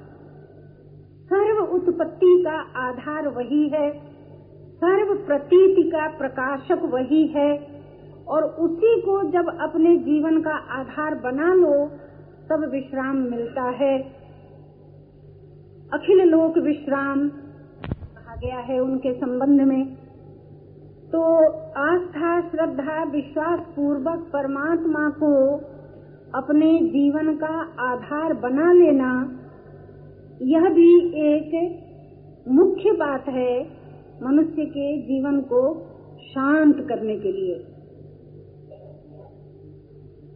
उत्पत्ति 1.74 2.44
का 2.48 2.80
आधार 2.80 3.28
वही 3.28 3.70
है। 3.70 3.92
सर्व 4.76 5.16
प्रतीति 5.16 5.84
का 5.84 6.08
प्रकाशक 6.08 6.82
वही 6.84 7.28
है। 7.28 7.74
और 8.28 8.44
उसी 8.44 9.02
को 9.02 9.24
जब 9.24 9.58
अपने 9.62 9.98
जीवन 9.98 10.42
का 10.42 10.56
आधार 10.56 11.16
बना 11.16 11.54
लो, 11.54 11.88
तब 12.50 12.70
विश्राम 12.72 13.16
मिलता 13.18 13.64
है। 13.64 14.24
अखिल 15.94 16.22
लोक 16.22 16.58
विश्राम 16.58 17.30
कहा 17.30 18.36
गया 18.36 18.60
है 18.60 18.80
उनके 18.80 19.14
संबंध 19.14 19.62
में। 19.62 19.96
तो 21.12 21.50
आस्था, 21.72 22.42
श्रद्धा, 22.42 23.04
विश्वास 23.04 23.60
पूर्वक 23.60 24.20
परमात्मा 24.34 25.10
को 25.10 25.56
अपने 26.36 26.80
जीवन 26.80 27.36
का 27.36 27.74
आधार 27.80 28.34
बना 28.34 28.74
लेना 28.74 29.40
यह 30.44 30.68
भी 30.70 30.90
एक 31.24 31.52
मुख्य 32.48 32.92
बात 32.92 33.28
है 33.28 33.52
मनुष्य 34.24 34.66
के 34.66 34.86
जीवन 35.02 35.40
को 35.42 35.62
शांत 36.24 36.76
करने 36.90 37.16
के 37.16 37.32
लिए। 37.32 37.56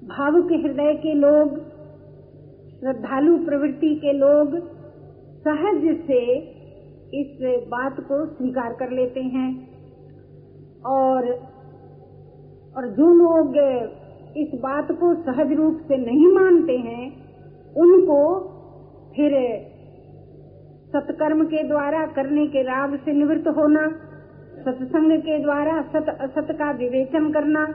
भावुक 0.08 0.52
हृदय 0.52 0.94
के 0.94 1.14
लोग, 1.14 1.58
श्रद्धालु 2.80 3.38
प्रवृत्ति 3.38 3.94
के 3.96 4.14
लोग 4.14 4.56
सहज 5.40 5.84
से 6.08 6.22
इस 7.14 7.66
बात 7.68 8.00
को 8.00 8.26
स्वीकार 8.26 8.74
कर 8.74 8.92
लेते 8.92 9.20
हैं 9.20 9.50
और 10.86 11.28
और 12.76 12.88
जो 12.88 13.14
लोग 13.14 13.58
इस 14.38 14.60
बात 14.60 14.92
को 14.92 15.14
सहज 15.24 15.52
रूप 15.54 15.78
से 15.88 15.98
नहीं 15.98 16.28
मानते 16.34 16.78
हैं, 16.78 17.06
उनको 17.76 18.20
फिर 19.16 19.34
सत्कर्म 20.88 21.46
के 21.46 21.64
द्वारा 21.64 22.06
करने 22.06 22.48
के 22.48 22.62
राग 22.62 22.96
से 22.96 23.14
निवृत्त 23.14 23.48
होना, 23.48 23.88
सत्संग 24.60 25.20
के 25.20 25.40
द्वारा 25.40 25.82
सत 25.82 26.18
असत 26.22 26.48
का 26.52 26.72
विवेचन 26.72 27.32
करना, 27.32 27.66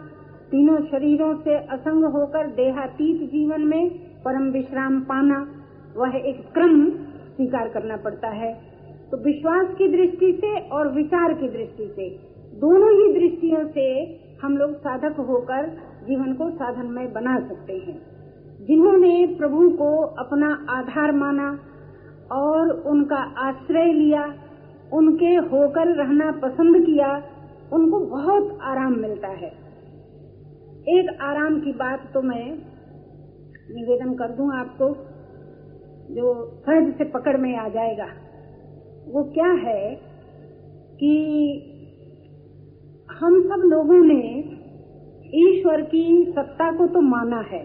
तीनों 0.51 0.77
शरीरों 0.77 1.35
से 1.35 1.55
असंग 1.55 2.05
होकर 2.05 2.47
देहातीत 2.47 3.31
जीवन 3.31 3.63
में 3.63 3.91
परम 4.25 4.43
विश्राम 4.43 5.01
पाना, 5.01 5.49
वह 5.97 6.13
एक 6.17 6.53
क्रम 6.55 6.91
स्वीकार 7.37 7.69
करना 7.69 7.97
पड़ता 7.97 8.29
है। 8.29 8.61
तो 9.11 9.17
विश्वास 9.17 9.67
की 9.79 9.89
दृष्टि 9.89 10.33
से 10.41 10.61
और 10.61 10.89
विचार 10.89 11.33
की 11.33 11.49
दृष्टि 11.49 11.93
से, 11.97 12.11
दोनों 12.61 12.91
ही 12.93 13.21
दृष्टियों 13.21 13.69
से 13.69 14.21
हम 14.43 14.57
लोग 14.57 14.77
साधक 14.77 15.17
होकर 15.21 15.67
जीवन 16.09 16.35
को 16.35 16.51
साधन 16.51 16.87
में 16.87 17.13
बना 17.13 17.41
सकते 17.41 17.73
हैं। 17.73 18.03
जिन्होंने 18.67 19.37
प्रभु 19.39 19.71
को 19.71 20.03
अपना 20.03 20.67
आधार 20.69 21.13
माना 21.13 21.59
और 22.33 22.71
उनका 22.87 23.17
आश्रय 23.39 23.93
लिया, 23.93 24.25
उनके 24.93 25.35
होकर 25.49 25.95
रहना 25.97 26.31
पसंद 26.43 26.85
किया, 26.87 27.11
उनको 27.73 27.99
बहुत 28.01 28.59
आराम 28.63 28.97
मिलता 28.99 29.29
है। 29.29 29.51
एक 30.91 31.19
आराम 31.23 31.61
की 31.61 31.73
बात 31.73 32.11
तो 32.15 32.23
मैं 32.23 32.45
निवेदन 33.71 34.15
कर 34.15 34.33
दूँ 34.33 34.53
आपको, 34.55 34.89
जो 36.15 36.33
सहज 36.61 36.93
से 36.99 37.05
पकड़ 37.05 37.37
में 37.37 37.57
आ 37.57 37.69
जाएगा। 37.69 38.09
वो 39.09 39.23
क्या 39.25 39.51
है 39.63 39.95
कि 40.97 41.15
हम 43.11 43.41
सब 43.43 43.63
लोगों 43.67 44.03
ने 44.05 44.23
ईश्वर 45.37 45.83
की 45.83 46.33
सत्ता 46.33 46.71
को 46.73 46.87
तो 46.87 47.01
माना 47.01 47.41
है, 47.49 47.63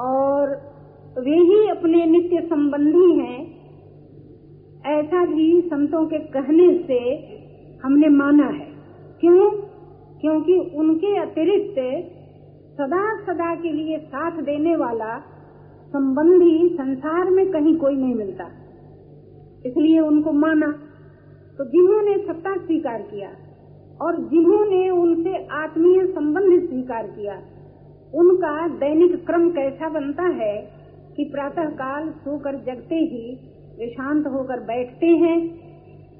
और 0.00 0.56
वे 1.08 1.36
ही 1.36 1.68
अपने 1.68 2.06
नित्य 2.06 2.40
संबंधी 2.40 3.18
हैं। 3.18 3.58
ऐसा 4.86 5.24
भी 5.24 5.60
संतों 5.60 6.06
के 6.06 6.18
कहने 6.18 6.84
से 6.86 6.98
हमने 7.84 8.08
माना 8.08 8.46
है। 8.46 8.72
क्यों? 9.20 9.50
क्योंकि 10.20 10.76
उनके 10.76 11.16
अतिरिक्त 11.16 11.74
सदा 12.74 13.22
सदा 13.22 13.54
के 13.54 13.72
लिए 13.72 13.98
साथ 13.98 14.42
देने 14.42 14.76
वाला 14.76 15.18
संबंधी 15.88 16.68
संसार 16.68 17.30
में 17.30 17.50
कहीं 17.50 17.76
कोई 17.76 17.94
नहीं 17.94 18.14
मिलता। 18.14 18.44
इसलिए 19.66 20.00
उनको 20.00 20.32
माना। 20.32 20.78
तो 21.58 21.64
जिन्होंने 21.64 22.18
सत्ता 22.18 22.56
स्वीकार 22.56 23.02
किया 23.02 23.28
और 24.00 24.16
जिन्होंने 24.16 24.90
उनसे 24.90 25.46
आत्मीय 25.46 26.06
संबंध 26.06 26.68
स्वीकार 26.68 27.06
किया, 27.06 27.34
उनका 28.14 28.68
दैनिक 28.68 29.26
क्रम 29.26 29.50
कैसा 29.50 29.88
बनता 29.88 30.22
है 30.22 30.77
कि 31.18 31.24
प्रातः 31.24 31.64
काल 31.64 32.10
सोकर 32.10 32.56
जगते 32.56 32.94
ही 32.94 33.38
वे 33.78 33.90
शांत 33.90 34.26
होकर 34.26 34.60
बैठते 34.60 35.06
हैं 35.06 35.38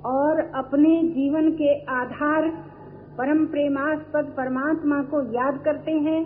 और 0.02 0.40
अपने 0.54 1.02
जीवन 1.02 1.50
के 1.50 1.84
आधार 1.84 2.48
परम 3.18 3.46
प्रेमास्पद 3.46 4.24
परमात्मा 4.24 5.02
को 5.02 5.22
याद 5.34 5.62
करते 5.64 5.90
हैं 5.90 6.24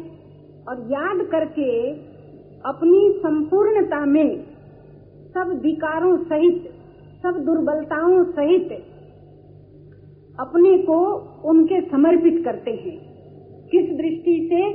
और 0.68 0.80
याद 0.80 1.26
करके 1.26 1.90
अपनी 2.64 3.12
संपूर्णता 3.18 4.04
में 4.04 4.44
सब 5.34 5.60
विकारों 5.62 6.16
सहित, 6.16 6.74
सब 7.22 7.44
दुर्बलताओं 7.44 8.24
सहित 8.24 8.72
अपने 10.40 10.78
को 10.78 10.98
उनके 11.44 11.80
समर्पित 11.80 12.44
करते 12.44 12.70
हैं। 12.70 12.98
किस 13.66 13.96
दृष्टि 13.96 14.48
से 14.52 14.72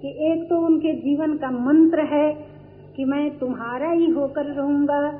कि 0.00 0.08
एक 0.32 0.50
तो 0.50 0.66
उनके 0.66 0.92
जीवन 0.92 1.36
का 1.36 1.50
मंत्र 1.50 2.00
है 2.00 2.47
कि 2.98 3.04
मैं 3.04 3.38
तुम्हारा 3.38 3.90
ही 3.90 4.10
होकर 4.10 4.44
रहूँगा। 4.44 5.12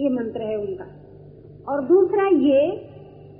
ये 0.00 0.08
मंत्र 0.08 0.42
है 0.42 0.56
उनका। 0.56 0.84
और 1.72 1.84
दूसरा 1.84 2.26
ये 2.26 2.70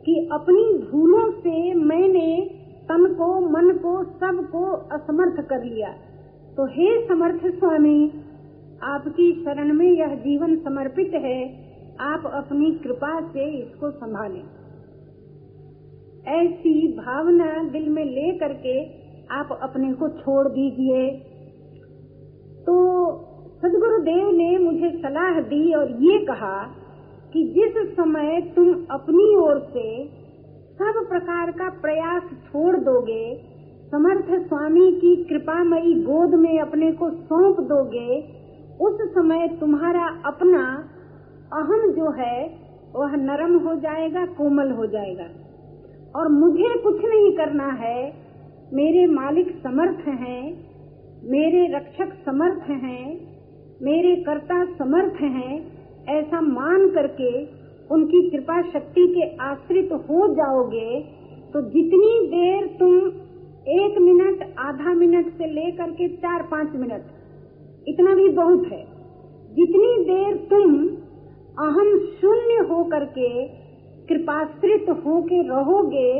कि 0.06 0.28
अपनी 0.32 0.90
भूलों 0.90 1.30
से 1.30 1.74
मैंने 1.74 2.50
तन 2.85 3.14
को, 3.14 3.40
मन 3.40 3.70
को, 3.70 4.04
सबको 4.04 4.64
असमर्थ 4.66 5.48
कर 5.48 5.64
लिया। 5.64 5.88
तो 6.56 6.66
हे 6.66 7.09
समर्थ 7.09 7.46
स्वामी, 7.46 8.12
आपकी 8.82 9.32
शरण 9.44 9.72
में 9.72 9.90
यह 9.90 10.14
जीवन 10.14 10.56
समर्पित 10.56 11.11
है। 11.14 11.66
आप 12.00 12.22
अपनी 12.26 12.70
कृपा 12.70 13.20
से 13.20 13.44
इसको 13.50 13.90
संभालें। 13.90 14.42
ऐसी 16.26 16.92
भावना 16.92 17.68
दिल 17.68 17.88
में 17.88 18.04
ले 18.04 18.38
करके 18.38 18.85
आप 19.30 19.59
अपने 19.62 19.92
को 19.92 20.09
छोड़ 20.09 20.48
दीजिए। 20.48 21.11
तो 22.66 23.06
सदगुरुदेव 23.62 24.31
ने 24.31 24.59
मुझे 24.59 24.90
सलाह 24.90 25.40
दी 25.40 25.73
और 25.75 25.90
ये 25.90 26.25
कहा 26.25 26.75
कि 27.33 27.45
जिस 27.45 27.97
समय 27.97 28.53
तुम 28.57 28.85
अपनी 28.90 29.37
ओर 29.37 29.59
से 29.59 30.05
सब 30.79 31.07
प्रकार 31.09 31.51
का 31.51 31.69
प्रयास 31.69 32.23
छोड़ 32.23 32.77
दोगे, 32.77 33.40
समर्थ 33.90 34.49
स्वामी 34.49 34.92
की 34.92 35.16
कृपामयी 35.16 35.95
गोद 35.95 36.35
में 36.35 36.59
अपने 36.59 36.92
को 36.92 37.11
सौंप 37.11 37.61
दोगे, 37.61 38.23
उस 38.81 39.01
समय 39.01 39.49
तुम्हारा 39.61 40.23
अपना 40.27 40.88
अहम 41.53 41.92
जो 41.92 42.11
है, 42.11 42.59
वह 42.97 43.16
नरम 43.16 43.59
हो 43.59 43.75
जाएगा, 43.75 44.27
कोमल 44.27 44.71
हो 44.71 44.87
जाएगा। 44.87 45.27
और 46.16 46.29
मुझे 46.29 46.79
कुछ 46.79 46.97
नहीं 47.05 47.37
करना 47.37 47.66
है। 47.66 48.12
मेरे 48.73 49.07
मालिक 49.07 49.62
समर्थ 49.62 50.09
हैं, 50.09 50.71
मेरे 51.25 51.77
रक्षक 51.77 52.25
समर्थ 52.27 52.62
हैं 52.71 53.36
मेरे 53.80 54.14
कर्ता 54.22 54.64
समर्थ 54.74 55.20
हैं, 55.22 55.54
ऐसा 56.10 56.40
मान 56.40 56.88
करके 56.90 57.30
उनकी 57.90 58.20
कृपा 58.30 58.60
शक्ति 58.70 59.06
के 59.08 59.26
आश्रित 59.44 59.92
हो 60.04 60.26
जाओगे 60.34 61.00
तो 61.54 61.60
जितनी 61.62 62.26
देर 62.26 62.66
तुम 62.78 62.96
एक 63.70 63.98
मिनट, 63.98 64.42
आधा 64.60 64.94
मिनट 64.94 65.28
से 65.28 65.46
लेकर 65.52 65.90
के 65.90 66.08
चार 66.16 66.42
पाँच 66.42 66.74
मिनट, 66.74 67.02
इतना 67.88 68.14
भी 68.14 68.28
बहुत 68.30 68.66
है। 68.72 68.82
जितनी 69.54 69.92
देर 70.04 70.36
तुम 70.50 70.74
अहम 71.58 71.96
शून्य 72.14 72.66
हो 72.70 72.82
करके 72.84 73.28
कृपाश्रित 74.08 74.90
हो 74.96 75.20
के 75.22 75.42
रहोगे, 75.48 76.10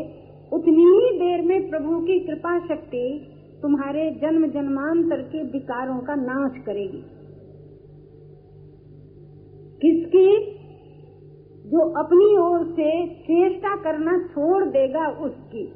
उतनी 0.52 0.84
ही 0.84 1.18
देर 1.18 1.42
में 1.42 1.68
प्रभु 1.70 2.00
की 2.00 2.18
कृपा 2.20 2.58
शक्ति 2.66 3.08
तुम्हारे 3.62 4.10
जन्म 4.22 4.46
जन्मांतर 4.50 5.22
के 5.24 5.42
विकारों 5.52 5.98
का 6.00 6.14
नाश 6.14 6.62
करेगी। 6.66 7.04
किसकी? 9.84 10.56
जो 11.66 11.78
अपनी 11.78 12.36
ओर 12.36 12.72
से 12.72 13.06
चेष्टा 13.06 13.76
करना 13.76 14.18
छोड़ 14.18 14.64
देगा 14.64 15.08
उसकी। 15.08 15.66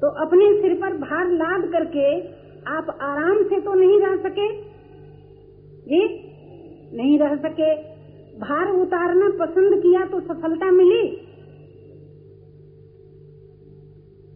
तो 0.00 0.26
अपने 0.26 0.62
सिर 0.62 0.74
पर 0.74 0.96
भार 0.96 1.30
लाद 1.30 1.72
करके 1.72 2.20
आप 2.66 2.98
आराम 3.00 3.42
से 3.42 3.60
तो 3.60 3.74
नहीं 3.74 4.00
रह 4.00 4.16
सके? 4.16 4.62
जी? 5.80 6.32
नहीं 6.96 7.18
रह 7.18 7.36
सके। 7.36 7.74
भार 8.38 8.72
उतारना 8.72 9.46
पसंद 9.46 9.82
किया 9.82 10.06
तो 10.06 10.20
सफलता 10.20 10.70
मिली। 10.70 11.08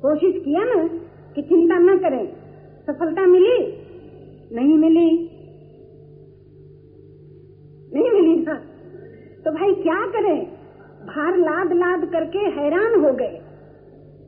कोशिश 0.02 0.42
किया 0.44 0.60
ना 0.64 0.88
कि 1.34 1.42
चिंता 1.42 1.78
न 1.78 1.98
करें। 1.98 2.32
सफलता 2.86 3.26
मिली? 3.26 3.86
नहीं 4.52 4.78
मिली। 4.78 5.30
नहीं 7.94 8.10
मिली 8.10 8.44
ना 8.44 8.62
तो 9.46 9.52
भाई 9.52 9.74
क्या 9.74 10.06
करें? 10.06 10.46
भार 11.06 11.36
लाद 11.36 11.72
लाद 11.72 12.04
करके 12.04 12.38
हैरान 12.38 13.04
हो 13.04 13.12
गए। 13.12 13.40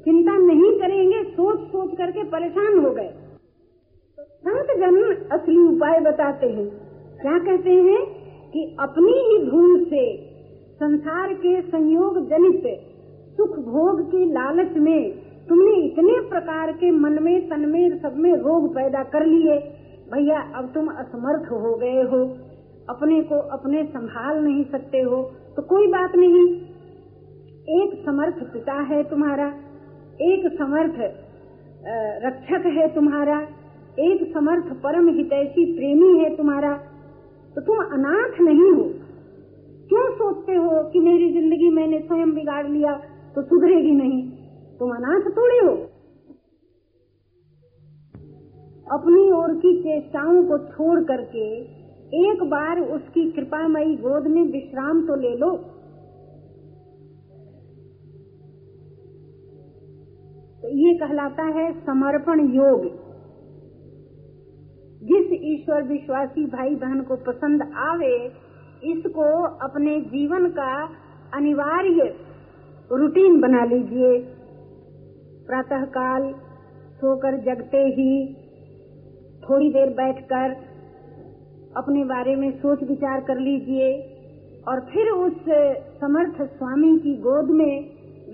चिंता 0.04 0.33
नहीं 0.33 0.81
करेंगे, 0.81 1.22
सोच 1.22 1.61
सोच 1.61 1.98
करके 1.98 2.24
परेशान 2.24 2.85
हो 2.85 2.90
गए। 2.90 3.09
संत 4.20 4.66
जन 4.76 5.26
असली 5.33 5.59
उपाय 5.59 6.00
बताते 6.00 6.46
हैं। 6.46 6.66
क्या 7.22 7.38
कहते 7.38 7.70
हैं 7.70 8.07
कि 8.50 8.76
अपनी 8.81 9.12
ही 9.12 9.50
भूल 9.50 9.85
से 9.85 10.16
संसार 10.74 11.35
के 11.35 11.62
संयोग 11.62 12.28
जनित 12.28 12.62
सुख 13.37 13.50
भोग 13.50 14.11
की 14.11 14.24
लालच 14.24 14.76
में 14.76 15.11
तुमने 15.48 15.72
इतने 15.72 16.28
प्रकार 16.28 16.72
के 16.72 16.90
मन 16.90 17.22
में, 17.22 17.48
तन 17.48 17.61
में, 17.61 17.98
सब 17.98 18.16
में 18.16 18.33
रोग 18.33 18.74
पैदा 18.74 19.02
कर 19.02 19.26
लिए। 19.26 19.59
भैया, 20.12 20.40
अब 20.54 20.70
तुम 20.74 20.87
असमर्थ 20.87 21.52
हो 21.52 21.74
गए 21.74 22.02
हो। 22.02 22.47
अपने 22.89 23.20
को 23.22 23.39
अपने 23.51 23.84
संभाल 23.86 24.39
नहीं 24.39 24.64
सकते 24.66 25.01
हो 25.03 25.22
तो 25.57 25.62
कोई 25.64 25.86
बात 25.89 26.14
नहीं। 26.16 26.45
एक 27.74 27.91
समर्थ 28.05 28.43
पिता 28.53 28.74
है 28.84 29.03
तुम्हारा, 29.05 29.49
एक 30.22 30.47
समर्थ 30.55 31.01
रक्षक 32.24 32.66
है 32.76 32.86
तुम्हारा, 32.95 33.41
एक 34.01 34.22
समर्थ 34.34 34.72
परम 34.82 35.09
हितैषी 35.16 35.64
प्रेमी 35.74 36.12
है 36.18 36.34
तुम्हारा। 36.36 36.72
तो 37.57 37.61
तुम 37.62 37.78
अनाथ 37.78 38.41
नहीं 38.43 38.70
हो। 38.72 38.89
क्यों 39.91 40.07
सोचते 40.16 40.55
हो 40.55 40.82
कि 40.91 41.01
मेरी 41.01 41.32
ज़िंदगी 41.32 41.68
मैंने 41.72 41.99
स्वयं 42.01 42.34
बिगाड़ 42.34 42.66
लिया 42.68 42.93
तो 43.34 43.43
सुधरेगी 43.45 43.93
नहीं? 43.93 44.22
तुम 44.78 44.91
अनाथ 44.93 45.30
थोड़ी 45.36 45.59
हो। 45.59 45.74
अपनी 48.86 49.30
ओर 49.32 49.55
की 49.57 49.72
चेष्टाओं 49.78 50.43
को 50.45 50.59
छोड़ 50.66 51.01
करके 51.05 51.47
एक 52.14 52.42
बार 52.42 52.80
उसकी 52.80 53.30
कृपामयी 53.30 53.96
गोद 53.96 54.26
में 54.26 54.42
विश्राम 54.42 55.06
तो 55.06 55.14
ले 55.14 55.34
लो। 55.36 55.50
तो 60.62 60.68
ये 60.68 60.94
कहलाता 60.94 61.42
है 61.42 61.72
समर्पण 61.80 62.40
योग। 62.54 62.84
जिस 65.02 65.32
ईश्वर 65.42 65.82
विश्वासी 65.82 66.46
भाई 66.46 66.74
बहन 66.74 67.02
को 67.02 67.16
पसंद 67.16 67.62
आवे, 67.62 68.14
इसको 68.84 69.42
अपने 69.42 70.00
जीवन 70.00 70.50
का 70.50 70.72
अनिवार्य 71.34 72.16
रूटीन 72.92 73.40
बना 73.40 73.64
लीजिए। 73.64 74.18
प्रातः 75.46 75.84
काल 75.84 76.32
सोकर 76.96 77.36
जगते 77.36 77.78
ही 77.78 78.34
थोड़ी 79.42 79.72
देर 79.72 79.90
बैठकर 79.90 80.68
अपने 81.79 82.05
बारे 82.05 82.35
में 82.37 82.51
सोच 82.59 82.83
विचार 82.83 83.20
कर 83.20 83.41
लीजिए 83.41 83.91
और 84.68 84.81
फिर 84.93 85.11
उस 85.11 85.37
समर्थ 86.01 86.43
स्वामी 86.49 86.99
की 86.99 87.14
गोद 87.18 87.51
में 87.51 87.74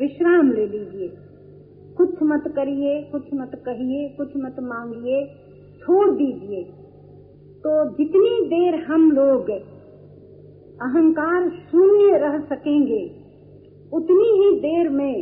विश्राम 0.01 0.51
ले 0.53 0.67
लीजिए। 0.67 1.09
कुछ 1.97 2.23
मत 2.23 2.45
करिए, 2.49 3.01
कुछ 3.03 3.27
मत 3.35 3.51
कहिए, 3.67 4.09
कुछ 4.09 4.33
मत 4.37 4.57
मांगिए, 4.63 5.25
छोड़ 5.83 6.11
दीजिए। 6.11 6.63
तो 7.65 7.75
जितनी 7.95 8.33
देर 8.47 8.75
हम 8.85 9.11
लोग 9.13 9.51
अहंकार 10.81 11.49
शून्य 11.63 12.17
रह 12.19 12.39
सकेंगे, 12.47 13.03
उतनी 13.93 14.29
ही 14.33 14.51
देर 14.61 14.89
में 14.89 15.17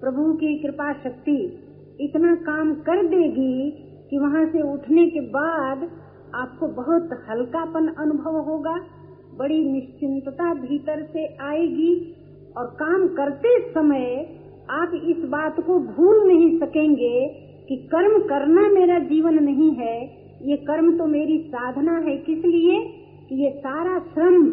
प्रभु 0.00 0.32
की 0.32 0.58
कृपा 0.58 0.92
शक्ति 1.04 1.38
इतना 2.00 2.34
काम 2.42 2.74
कर 2.80 3.06
देगी 3.06 3.70
कि 4.10 4.18
वहाँ 4.18 4.44
से 4.46 4.62
उठने 4.72 5.06
के 5.06 5.20
बाद 5.30 5.88
आपको 6.34 6.68
बहुत 6.68 7.08
हल्कापन 7.30 7.88
अनुभव 7.98 8.38
होगा, 8.38 8.80
बड़ी 9.38 9.72
निश्चिंतता 9.72 10.54
भीतर 10.54 11.02
से 11.02 11.36
आएगी 11.40 12.14
और 12.56 12.66
काम 12.66 13.08
करते 13.08 13.70
समय 13.70 14.36
आप 14.70 14.90
इस 14.94 15.24
बात 15.24 15.60
को 15.60 15.78
भूल 15.78 16.28
नहीं 16.28 16.60
सकेंगे 16.60 17.28
कि 17.68 17.76
कर्म 17.76 18.18
करना 18.22 18.68
मेरा 18.68 18.98
जीवन 18.98 19.34
नहीं 19.34 19.70
है, 19.70 20.20
ये 20.42 20.56
कर्म 20.56 20.98
तो 20.98 21.06
मेरी 21.06 21.38
साधना 21.38 21.98
है। 21.98 22.16
किस 22.16 22.38
लिए? 22.38 22.96
कि 23.28 23.44
ये 23.44 23.50
सारा 23.58 23.98
श्रम 23.98 24.46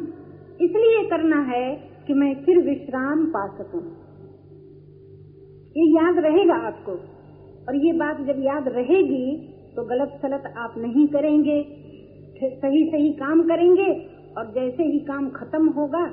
इसलिए 0.61 1.09
करना 1.09 1.41
है 1.41 1.75
कि 2.07 2.13
मैं 2.13 2.43
फिर 2.43 2.57
विश्राम 2.57 3.25
पा 3.25 3.47
सकूँ। 3.57 3.81
ये 5.77 5.91
याद 5.91 6.17
रहेगा 6.17 6.53
आपको। 6.53 6.91
और 7.67 7.75
ये 7.75 7.93
बात 7.93 8.17
जब 8.17 8.35
याद 8.37 8.67
रहेगी 8.67 9.53
तो 9.77 9.83
गलत 9.83 10.19
सलत 10.21 10.53
आप 10.57 10.73
नहीं 10.77 11.07
करेंगे 11.07 11.61
सही 12.43 12.89
सही 12.89 13.13
काम 13.13 13.41
करेंगे 13.43 14.09
और 14.37 14.45
जैसे 14.45 14.83
ही 14.83 14.99
काम 14.99 15.29
खत्म 15.29 15.67
होगा, 15.67 16.03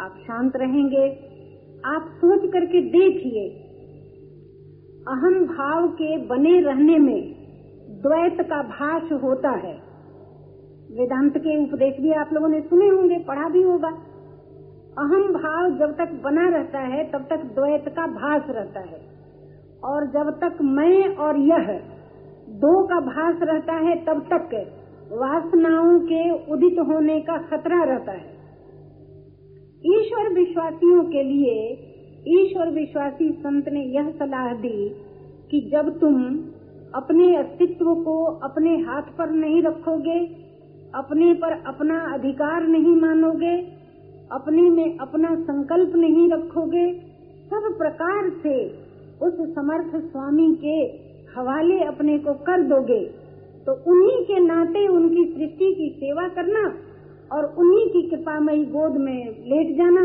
आप 0.00 0.14
शांत 0.22 0.56
रहेंगे। 0.56 1.10
आप 1.84 2.02
सोच 2.14 2.52
करके 2.52 2.80
देखिए, 2.80 3.48
अहम 5.08 5.44
भाव 5.44 5.88
के 5.88 6.16
बने 6.16 6.60
रहने 6.60 6.98
में 6.98 7.34
द्वैत 8.02 8.40
का 8.40 8.62
भाष 8.62 9.12
होता 9.22 9.50
है। 9.50 9.74
वेदांत 10.90 11.38
के 11.38 11.62
उपदेश 11.64 12.00
भी 12.00 12.12
आप 12.12 12.30
लोगों 12.32 12.48
ने 12.48 12.60
सुने 12.60 12.88
होंगे, 12.88 13.18
पढ़ा 13.18 13.48
भी 13.48 13.62
होगा। 13.62 13.88
अहम 14.98 15.32
भाव 15.32 15.78
जब 15.78 15.96
तक 15.96 16.20
बना 16.24 16.48
रहता 16.48 16.78
है, 16.78 17.10
तब 17.10 17.26
तक 17.30 17.36
द्वैत 17.36 17.88
का 17.88 18.06
भास 18.06 18.42
रहता 18.48 18.80
है। 18.80 19.00
और 19.84 20.06
जब 20.06 20.30
तक 20.30 20.62
मैं 20.62 21.16
और 21.16 21.36
यह 21.36 21.91
दो 22.48 22.86
का 22.86 23.00
भास 23.00 23.38
रहता 23.42 23.72
है, 23.72 24.04
तब 24.04 24.20
तक 24.32 24.78
वासनाओं 25.12 26.00
के 26.00 26.52
उदित 26.52 26.78
होने 26.78 27.20
का 27.20 27.38
खतरा 27.38 27.84
रहता 27.84 28.12
है। 28.12 28.32
ईश्वर 29.86 30.34
विश्वासियों 30.34 31.04
के 31.04 31.22
लिए, 31.22 31.70
ईश्वर 32.28 32.70
विश्वासी 32.70 33.32
संत 33.32 33.68
ने 33.68 33.80
यह 33.80 34.10
सलाह 34.10 34.54
दी 34.54 34.88
कि 35.50 35.70
जब 35.72 35.98
तुम 35.98 36.24
अपने 36.94 37.36
अस्तित्व 37.36 37.94
को 37.94 38.24
अपने 38.24 38.70
हाथ 38.70 39.02
पर 39.02 39.30
नहीं 39.30 39.62
रखोगे, 39.62 40.26
अपने 40.94 41.34
पर 41.34 41.52
अपना 41.66 42.14
अधिकार 42.14 42.62
नहीं 42.62 42.96
मानोगे, 42.96 43.56
अपने 44.32 44.62
में 44.62 44.98
अपना 44.98 45.34
संकल्प 45.34 45.92
नहीं 45.96 46.30
रखोगे, 46.32 46.98
सब 47.44 47.74
प्रकार 47.78 48.30
से 48.42 48.68
उस 49.22 49.54
समर्थ 49.54 50.04
स्वामी 50.04 50.54
के 50.54 51.01
हवाले 51.36 51.78
अपने 51.84 52.18
को 52.18 52.32
कर 52.44 52.62
दोगे 52.68 53.00
तो 53.66 53.72
उन्हीं 53.86 54.22
के 54.24 54.38
नाते 54.40 54.86
उनकी 54.88 55.24
सृष्टि 55.26 55.72
की 55.74 55.88
सेवा 55.96 56.26
करना 56.30 56.62
और 57.30 57.44
उन्हीं 57.58 57.86
की 57.88 58.02
कृपामयी 58.08 58.64
गोद 58.66 58.96
में 58.98 59.20
लेट 59.46 59.76
जाना। 59.76 60.04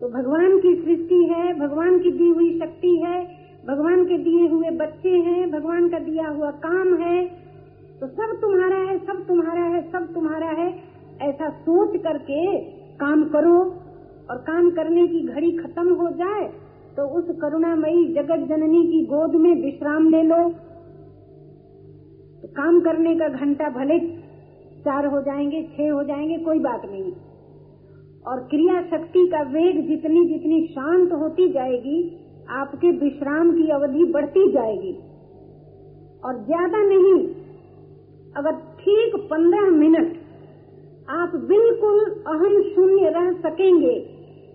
तो 0.00 0.08
भगवान 0.08 0.58
की 0.58 0.74
सृष्टि 0.76 1.18
है, 1.24 1.52
भगवान 1.58 1.98
की 1.98 2.10
दी 2.12 2.28
हुई 2.28 2.50
शक्ति 2.58 2.94
है, 2.96 3.18
भगवान 3.66 4.04
के 4.04 4.18
दिए 4.18 4.46
हुए 4.48 4.70
बच्चे 4.76 5.16
हैं, 5.20 5.50
भगवान 5.50 5.88
का 5.88 5.98
दिया 6.00 6.28
हुआ 6.28 6.50
काम 6.60 6.94
है 6.96 7.24
तो 8.00 8.06
सब 8.08 8.36
तुम्हारा 8.40 8.76
है, 8.80 8.98
सब 8.98 9.26
तुम्हारा 9.28 9.62
है, 9.64 9.82
सब 9.92 10.12
तुम्हारा 10.14 10.50
है। 10.52 10.68
ऐसा 11.22 11.48
सोच 11.60 11.96
करके 12.02 12.42
काम 12.96 13.24
करो 13.28 13.58
और 14.30 14.36
काम 14.46 14.70
करने 14.70 15.06
की 15.06 15.26
घड़ी 15.28 15.50
खत्म 15.52 15.94
हो 15.94 16.10
जाए 16.14 16.44
तो 16.98 17.04
उस 17.04 17.24
करुणामयी 17.40 18.04
जगत 18.14 18.48
जननी 18.48 18.82
की 18.86 19.04
गोद 19.06 19.34
में 19.34 19.62
विश्राम 19.62 20.08
ले 20.08 20.22
लो। 20.22 20.38
तो 22.42 22.48
काम 22.48 22.80
करने 22.80 23.14
का 23.16 23.28
घंटा 23.28 23.68
भले 23.68 23.98
चार 24.80 25.06
हो 25.06 25.20
जाएँगे, 25.22 25.62
छह 25.62 25.90
हो 25.90 26.02
जाएँगे, 26.02 26.38
कोई 26.38 26.58
बात 26.58 26.82
नहीं। 26.84 27.12
और 28.26 28.40
क्रिया 28.40 28.82
शक्ति 28.82 29.26
का 29.26 29.42
वेग 29.42 29.88
जितनी 29.88 30.26
जितनी 30.26 30.66
शांत 30.66 31.12
होती 31.12 31.48
जाएगी, 31.48 32.18
आपके 32.50 32.90
विश्राम 32.90 33.52
की 33.52 33.70
अवधि 33.70 34.04
बढ़ती 34.04 34.52
जाएगी। 34.52 34.92
और 36.24 36.44
ज़्यादा 36.44 36.84
नहीं, 36.84 37.26
अगर 38.36 38.52
ठीक 38.52 39.16
पंद्रह 39.30 39.70
मिनट 39.70 40.16
आप 41.10 41.36
बिल्कुल 41.36 42.04
अहम 42.26 42.62
शून्य 42.74 43.08
रह 43.08 43.32
सकेंगे 43.32 43.98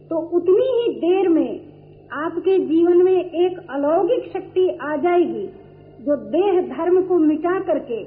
तो 0.09 0.17
उतनी 0.37 0.71
ही 0.73 0.93
देर 0.99 1.29
में 1.29 1.72
आपके 2.13 2.57
जीवन 2.59 3.01
में 3.03 3.31
एक 3.35 3.57
अलौकिक 3.69 4.31
शक्ति 4.33 4.67
आ 4.81 4.95
जाएगी, 4.95 5.45
जो 6.05 6.15
देह 6.31 6.61
धर्म 6.67 7.01
को 7.01 7.17
मिटा 7.19 7.59
करके 7.59 8.03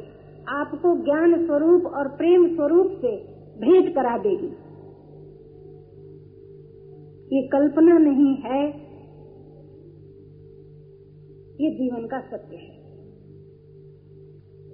आपको 0.53 0.95
ज्ञान 1.05 1.35
स्वरूप 1.47 1.87
और 1.93 2.09
प्रेम 2.09 2.47
स्वरूप 2.57 2.91
से 3.01 3.17
भेंट 3.61 3.95
करा 3.95 4.17
देगी। 4.19 4.51
ये 7.33 7.43
कल्पना 7.49 7.99
नहीं 7.99 8.35
है, 8.45 8.63
ये 11.61 11.71
जीवन 11.71 12.07
का 12.07 12.21
सत्य 12.21 12.57
है। 12.57 12.75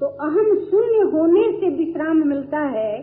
तो 0.00 0.06
अहम 0.26 0.54
शून्य 0.60 1.10
होने 1.10 1.50
से 1.52 1.68
विश्राम 1.76 2.26
मिलता 2.28 2.60
है, 2.70 3.02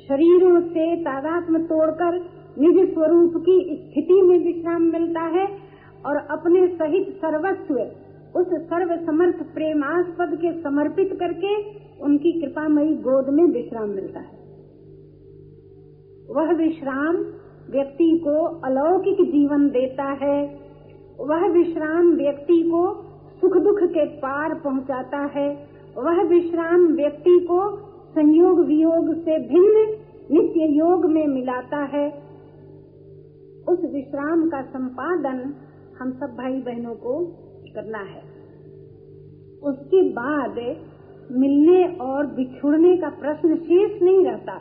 शरीरों 0.00 0.60
से 0.60 0.84
तादात्म 1.00 1.62
तोड़कर 1.64 2.18
निज 2.58 2.94
स्वरूप 2.94 3.32
की 3.36 3.86
स्थिति 3.86 4.22
में 4.22 4.38
विश्राम 4.38 4.82
मिलता 4.82 5.20
है 5.20 5.46
और 6.06 6.16
अपने 6.16 6.66
सहित 6.68 7.08
सर्वस्व, 7.08 7.74
उस 8.40 8.46
सर्व 8.46 9.06
समर्थ 9.06 9.54
प्रेमास्पद 9.54 10.36
के 10.36 10.60
समर्पित 10.62 11.12
करके 11.12 11.80
उनकी 12.04 12.32
कृपामयी 12.32 12.94
गोद 12.94 13.28
में 13.28 13.44
विश्राम 13.44 13.88
मिलता 13.88 14.20
है। 14.20 14.40
वह 16.30 16.52
विश्राम 16.52 17.16
व्यक्ति 17.70 18.18
को 18.18 18.46
अलौकिक 18.60 19.32
जीवन 19.32 19.68
देता 19.68 20.04
है। 20.04 20.60
वह 21.20 21.48
विश्राम 21.48 22.16
व्यक्ति 22.16 22.62
को 22.62 23.02
सुख 23.40 23.56
दुख 23.56 23.82
के 23.82 24.06
पार 24.06 24.54
पहुंचाता 24.54 25.18
है। 25.18 25.66
वह 25.98 26.22
विश्राम 26.22 26.86
व्यक्ति 26.86 27.40
को 27.40 27.76
संयोग 28.10 28.60
वियोग 28.60 29.14
से 29.14 29.38
भिन्न 29.38 29.96
नित्य 30.34 30.60
योग 30.60 31.06
में 31.06 31.26
मिलाता 31.26 31.76
है। 31.76 32.29
उस 33.68 33.78
विश्राम 33.92 34.48
का 34.48 34.62
संपादन 34.62 35.54
हम 35.98 36.12
सब 36.12 36.26
भाई 36.26 36.60
बहनों 36.60 36.94
को 36.94 37.26
करना 37.74 37.98
है। 37.98 38.22
उसके 39.62 40.02
बाद 40.02 40.58
मिलने 41.32 41.84
और 41.96 42.26
बिछुड़ने 42.26 42.96
का 42.96 43.08
प्रश्न 43.08 43.56
शेष 43.56 44.02
नहीं 44.02 44.24
रहता। 44.24 44.58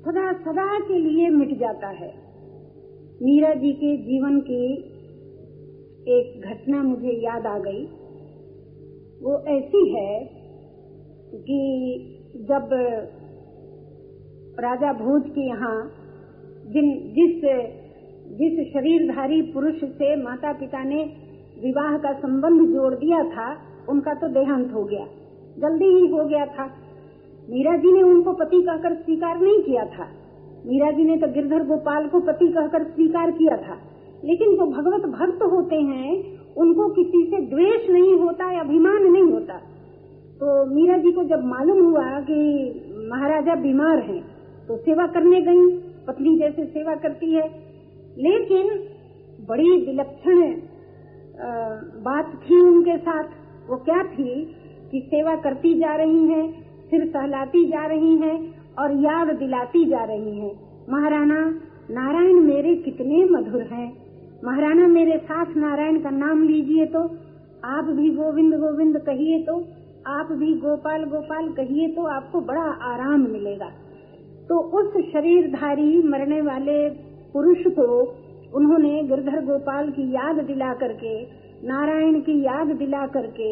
सदा 0.00 0.32
सदा 0.32 0.78
के 0.78 0.98
लिए 0.98 1.28
मिट 1.28 1.58
जाता 1.58 1.88
है। 1.88 2.28
मीरा 3.22 3.54
जी 3.54 3.72
के 3.72 3.96
जीवन 3.96 4.40
की 4.40 4.76
एक 6.08 6.42
घटना 6.44 6.82
मुझे 6.82 7.08
याद 7.08 7.46
आ 7.46 7.58
गई। 7.58 7.84
वो 9.22 9.44
ऐसी 9.48 9.88
है 9.90 10.24
कि 11.34 11.60
जब 12.36 12.68
राजा 14.60 14.92
भोज 14.92 15.22
के 15.28 15.40
यहाँ 15.40 15.92
जिन, 16.66 16.98
जिस 16.98 17.44
जिस 18.28 18.72
शरीरधारी 18.72 19.42
पुरुष 19.42 19.74
से 19.84 20.16
माता 20.16 20.52
पिता 20.52 20.84
ने 20.84 21.04
विवाह 21.64 21.98
का 21.98 22.12
संबंध 22.12 22.68
जोड़ 22.68 22.94
दिया 22.94 23.22
था, 23.22 23.56
उनका 23.88 24.14
तो 24.14 24.28
देहांत 24.28 24.72
हो 24.74 24.84
गया। 24.84 25.06
जल्दी 25.58 25.84
ही 25.84 26.06
हो 26.06 26.24
गया 26.24 26.46
था। 26.46 26.66
मीरा 27.50 27.76
जी 27.76 27.92
ने 27.92 28.02
उनको 28.02 28.32
पति 28.32 28.62
कहकर 28.62 28.94
स्वीकार 28.94 29.40
नहीं 29.40 29.60
किया 29.60 29.84
था। 29.84 30.04
मीरा 30.66 30.90
जी 30.90 31.04
ने 31.04 31.16
तो 31.16 31.26
गिरधर 31.26 31.66
गोपाल 31.66 32.08
को 32.08 32.20
पति 32.20 32.48
कहकर 32.48 32.84
स्वीकार 32.84 33.30
किया 33.30 33.56
था। 33.56 33.78
लेकिन 34.24 34.48
जो 34.48 34.66
भगवत 34.66 35.00
भक्त 35.00 35.42
होते 35.42 35.76
हैं, 35.76 36.38
उनको 36.56 36.88
किसी 36.88 37.30
से 37.30 37.36
द्वेष 37.36 37.90
नहीं 37.90 38.14
होता 38.14 38.52
या 38.52 38.60
अभिमान 38.60 39.02
नहीं 39.02 39.32
होता। 39.32 39.54
तो 40.40 40.74
मीरा 40.74 40.96
जी 40.96 41.12
को 41.12 41.24
जब 41.24 41.44
मालूम 41.44 41.84
हुआ 41.84 42.20
कि 42.20 42.38
महाराजा 43.12 43.54
बीमार 43.54 43.98
हैं 43.98 44.24
तो 44.68 44.76
सेवा 44.76 45.06
करने 45.06 45.40
गई। 45.40 45.78
पत्नी 46.06 46.38
जैसे 46.38 46.64
सेवा 46.64 46.94
करती 46.94 47.34
है। 47.34 47.67
लेकिन 48.16 48.68
बड़ी 49.48 49.70
विलक्षण 49.86 50.40
बात 52.04 52.32
थी 52.44 52.60
उनके 52.60 52.96
साथ। 52.98 53.24
वो 53.68 53.76
क्या 53.76 54.02
थी 54.04 54.30
कि 54.92 55.00
सेवा 55.06 55.34
करती 55.36 55.74
जा 55.74 55.94
रही 55.96 56.26
हैं, 56.26 56.44
सिर 56.90 57.04
सहलाती 57.06 57.64
जा 57.66 57.86
रही 57.86 58.16
हैं 58.16 58.36
और 58.78 58.92
याद 58.96 59.34
दिलाती 59.36 59.84
जा 59.84 60.04
रही 60.04 60.38
हैं। 60.38 60.52
महाराणा, 60.90 61.40
नारायण 61.90 62.40
मेरे 62.40 62.74
कितने 62.76 63.24
मधुर 63.24 63.62
हैं। 63.62 63.88
महाराणा, 64.44 64.86
मेरे 64.86 65.18
साथ 65.18 65.56
नारायण 65.56 66.00
का 66.00 66.10
नाम 66.10 66.42
लीजिए 66.44 66.86
तो। 66.86 67.02
आप 67.64 67.84
भी 67.84 68.10
गोविंद 68.10 68.54
गोविंद 68.54 68.98
कहिए 68.98 69.42
तो। 69.42 69.54
आप 70.06 70.32
भी 70.32 70.52
गोपाल 70.54 71.04
गोपाल 71.04 71.48
कहिए 71.48 71.88
तो 71.88 72.02
आपको 72.06 72.40
बड़ा 72.40 72.62
आराम 72.62 73.20
मिलेगा। 73.20 73.68
तो 74.48 74.58
उस 74.78 74.92
शरीरधारी 75.12 76.02
मरने 76.02 76.40
वाले 76.40 76.76
पुरुष 77.34 77.66
को 77.70 77.86
उन्होंने 78.54 79.02
गिरधर 79.02 79.44
गोपाल 79.44 79.90
की 79.90 80.10
याद 80.12 80.36
दिला 80.44 80.72
करके, 80.74 81.12
नारायण 81.66 82.20
की 82.20 82.40
याद 82.42 82.68
दिला 82.76 83.06
करके 83.06 83.50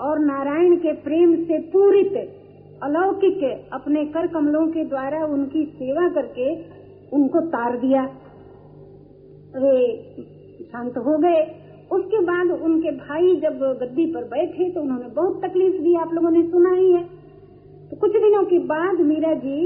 और 0.00 0.18
नारायण 0.18 0.76
के 0.76 0.92
प्रेम 1.02 1.34
से 1.44 1.58
पूरित, 1.72 2.16
अलौकिक 2.82 3.42
अपने 3.72 4.04
कर 4.06 4.26
कमलों 4.26 4.66
के 4.66 4.84
द्वारा 4.84 5.24
उनकी 5.26 5.64
सेवा 5.74 6.08
करके 6.08 6.54
उनको 7.12 7.40
तार 7.46 7.76
दिया। 7.78 8.02
वे 9.56 9.76
शांत 10.62 10.96
हो 10.98 11.16
गए। 11.18 11.40
उसके 11.92 12.20
बाद 12.22 12.50
उनके 12.60 12.90
भाई 12.90 13.34
जब 13.36 13.58
गद्दी 13.80 14.06
पर 14.06 14.24
बैठे 14.24 14.70
तो 14.70 14.80
उन्होंने 14.80 15.08
बहुत 15.14 15.40
तकलीफ़ 15.44 15.76
दी 15.82 15.94
आप 15.94 16.12
लोगों 16.14 16.30
ने 16.30 16.42
सुना 16.42 16.74
ही 16.74 16.90
है। 16.92 17.02
तो 17.90 17.96
कुछ 17.96 18.12
दिनों 18.12 18.42
के 18.44 18.58
बाद 18.66 19.00
मीरा 19.02 19.32
जी 19.34 19.58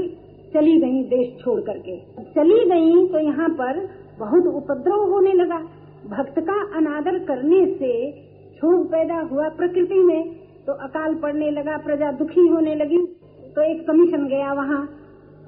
चली 0.53 0.79
गई 0.79 1.03
देश 1.09 1.27
छोड़ 1.41 1.59
करके। 1.61 1.97
चली 2.33 2.59
गई 2.69 3.07
तो 3.07 3.19
यहाँ 3.19 3.49
पर 3.55 3.79
बहुत 4.19 4.47
उपद्रव 4.47 5.03
होने 5.11 5.33
लगा। 5.33 5.59
भक्त 6.07 6.39
का 6.39 6.61
अनादर 6.77 7.17
करने 7.25 7.65
से 7.73 7.91
क्षोभ 8.11 8.85
पैदा 8.87 9.19
हुआ 9.31 9.47
प्रकृति 9.51 9.99
में 9.99 10.33
तो 10.65 10.73
अकाल 10.85 11.15
पड़ने 11.15 11.51
लगा, 11.51 11.77
प्रजा 11.77 12.11
दुखी 12.11 12.47
होने 12.47 12.75
लगी। 12.75 12.97
तो 13.55 13.61
एक 13.63 13.85
कमीशन 13.87 14.27
गया 14.27 14.53
वहाँ। 14.53 14.81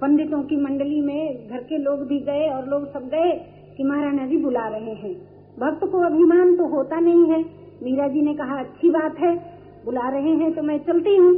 पंडितों 0.02 0.42
की 0.44 0.56
मंडली 0.56 1.02
में 1.02 1.50
घर 1.50 1.64
के 1.64 1.78
लोग 1.78 2.00
भी 2.08 2.20
गए 2.22 2.48
और 2.50 2.68
लोग 2.70 2.88
सब 2.94 3.08
गए 3.10 3.32
कि 3.78 3.84
महाराणा 3.84 4.26
जी 4.28 4.38
बुला 4.38 4.68
रहे 4.68 4.94
हैं। 4.94 5.14
भक्त 5.58 5.86
को 5.92 6.00
अभिमान 6.06 6.56
तो 6.56 6.68
होता 6.68 7.00
नहीं 7.00 7.30
है। 7.30 7.40
मीरा 7.84 8.08
जी 8.08 8.22
ने 8.22 8.34
कहा, 8.34 8.60
अच्छी 8.60 8.90
बात 8.90 9.20
है, 9.20 9.36
बुला 9.86 10.08
रहे 10.10 10.34
हैं 10.34 10.52
तो 10.54 10.62
मैं 10.62 10.78
चलती 10.80 11.16
हूँ। 11.18 11.34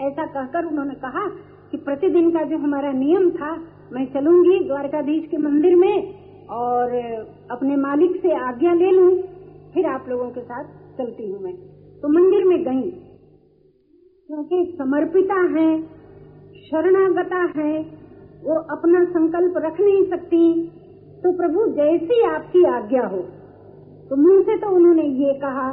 ऐसा 0.00 0.26
कहकर 0.26 0.66
उन्होंने 0.66 0.94
कहा 0.96 1.24
कि 1.70 1.76
प्रतिदिन 1.76 2.30
का 2.30 2.42
जो 2.42 2.58
हमारा 2.58 2.92
नियम 2.92 3.30
था, 3.30 3.56
मैं 3.92 4.06
चलूँगी 4.06 4.64
द्वारकाधीश 4.66 5.26
के 5.30 5.36
मंदिर 5.36 5.76
में 5.76 6.14
और 6.46 6.94
अपने 7.50 7.76
मालिक 7.76 8.16
से 8.22 8.32
आज्ञा 8.32 8.72
ले 8.72 8.90
लूँ, 8.90 9.22
फिर 9.74 9.86
आप 9.86 10.04
लोगों 10.08 10.30
के 10.30 10.40
साथ 10.40 10.64
चलती 10.98 11.30
हूँ 11.30 11.40
मैं। 11.40 11.54
तो 12.00 12.08
मंदिर 12.08 12.44
में 12.44 12.58
गई। 12.64 12.90
क्योंकि 14.26 14.76
समर्पिता 14.78 15.34
है, 15.34 15.82
शरणागता 16.66 17.60
है, 17.60 17.98
वो 18.44 18.54
अपना 18.54 19.04
संकल्प 19.04 19.54
रख 19.56 19.80
नहीं 19.80 20.04
सकती 20.10 20.68
तो 21.22 21.32
प्रभु 21.32 21.66
जैसी 21.66 22.22
आपकी 22.22 22.64
आज्ञा 22.64 23.06
हो। 23.06 23.18
तो 24.10 24.16
मुँह 24.16 24.42
से 24.42 24.56
तो 24.56 24.70
उन्होंने 24.70 25.02
ये 25.02 25.34
कहा, 25.34 25.72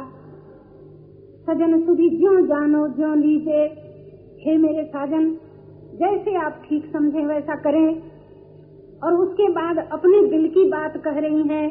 सजन 1.42 1.86
सुधी 1.86 2.08
ज्यो 2.08 2.46
जानो, 2.46 2.88
ज्यो 2.88 3.14
लीजे, 3.14 3.60
हे 4.40 4.56
मेरे 4.56 4.84
साजन 4.84 5.36
जैसे 5.96 6.34
आप 6.36 6.62
ठीक 6.68 6.92
समझे, 6.92 7.26
वैसा 7.26 7.54
करें। 7.56 8.02
और 9.04 9.14
उसके 9.14 9.48
बाद 9.48 9.78
अपने 9.92 10.26
दिल 10.28 10.48
की 10.48 10.64
बात 10.68 10.96
कह 10.96 11.18
रही 11.18 11.42
हैं, 11.42 11.68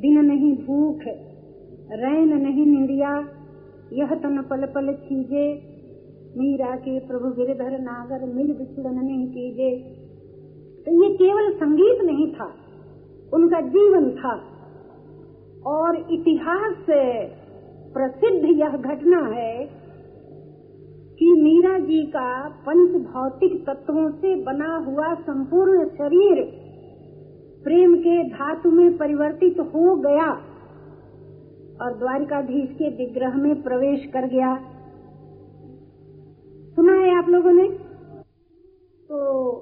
दिन 0.00 0.18
नहीं 0.20 0.56
भूख, 0.56 1.00
रैन 1.92 2.28
नहीं 2.28 2.66
निंदिया, 2.66 3.12
यह 3.92 4.14
तन 4.14 4.42
पल 4.50 4.66
पल 4.66 4.92
छीजे 4.94 5.44
मीरा 6.36 6.76
के 6.76 6.98
प्रभु 7.00 7.30
गिरधर 7.30 7.78
नागर 7.80 8.24
मिल 8.34 8.52
बिछुड़न 8.52 8.94
नहीं 8.94 9.26
कीजे। 9.26 9.70
तो 10.86 10.92
ये 11.02 11.14
केवल 11.14 11.52
संगीत 11.52 12.04
नहीं 12.04 12.32
था, 12.32 12.48
उनका 13.34 13.60
जीवन 13.60 14.10
था। 14.10 14.34
और 15.66 15.96
इतिहास 16.10 16.86
प्रसिद्ध 17.94 18.44
यह 18.58 18.68
घटना 18.68 19.20
है 19.26 19.61
जी 21.82 22.06
का 22.06 22.48
पंच 22.48 23.06
भौतिक 23.06 23.66
तत्वों 23.66 24.10
से 24.10 24.42
बना 24.42 24.76
हुआ 24.76 25.14
संपूर्ण 25.14 25.88
शरीर 25.88 26.44
प्रेम 27.64 27.96
के 27.96 28.24
धातु 28.28 28.70
में 28.70 28.98
परिवर्तित 28.98 29.60
हो 29.60 29.96
गया 29.96 30.32
और 31.84 31.98
द्वारिकाधीश 31.98 32.70
के 32.72 32.88
विग्रह 32.88 33.34
में 33.34 33.62
प्रवेश 33.62 34.04
कर 34.06 34.26
गया। 34.26 34.56
सुना 36.76 36.92
है 36.92 37.18
आप 37.18 37.28
लोगों 37.28 37.52
ने? 37.52 37.68
तो 39.08 39.52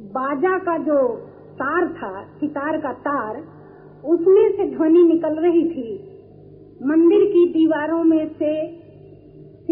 बाजा 0.00 0.58
का 0.58 0.78
जो 0.78 1.08
तार 1.52 1.88
था, 1.88 2.24
सितार 2.24 2.78
का 2.78 2.92
तार, 2.92 3.36
उसमें 4.04 4.56
से 4.56 4.76
ध्वनि 4.76 5.02
निकल 5.02 5.34
रही 5.34 5.64
थी। 5.64 6.08
मंदिर 6.84 7.24
की 7.24 7.52
दीवारों 7.52 8.04
में 8.04 8.28
से 8.28 8.81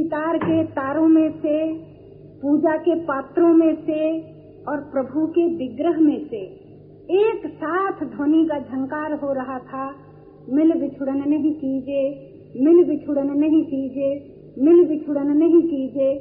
सितार 0.00 0.38
के 0.38 0.64
तारों 0.64 1.08
में 1.08 1.30
से, 1.30 1.74
पूजा 2.42 2.76
के 2.76 2.94
पात्रों 2.94 3.54
में 3.54 3.74
से 3.74 4.20
और 4.68 4.76
प्रभु 4.76 5.26
के 5.26 5.46
विग्रह 5.56 6.00
में 6.00 6.28
से 6.28 6.36
एक 7.10 7.46
साथ 7.46 8.04
ध्वनि 8.04 8.44
का 8.44 8.58
झंकार 8.58 9.12
हो 9.12 9.32
रहा 9.32 9.58
था। 9.58 9.94
मिल 10.48 10.72
बिछुड़न 10.72 11.28
नहीं 11.28 11.54
कीजिए, 11.54 12.30
मिल 12.60 12.84
बिछुड़न 12.84 13.26
नहीं 13.26 13.64
कीजिए, 13.64 14.36
मिल 14.58 14.84
बिछुड़न 14.88 15.36
नहीं 15.36 15.62
कीजिए। 15.62 16.14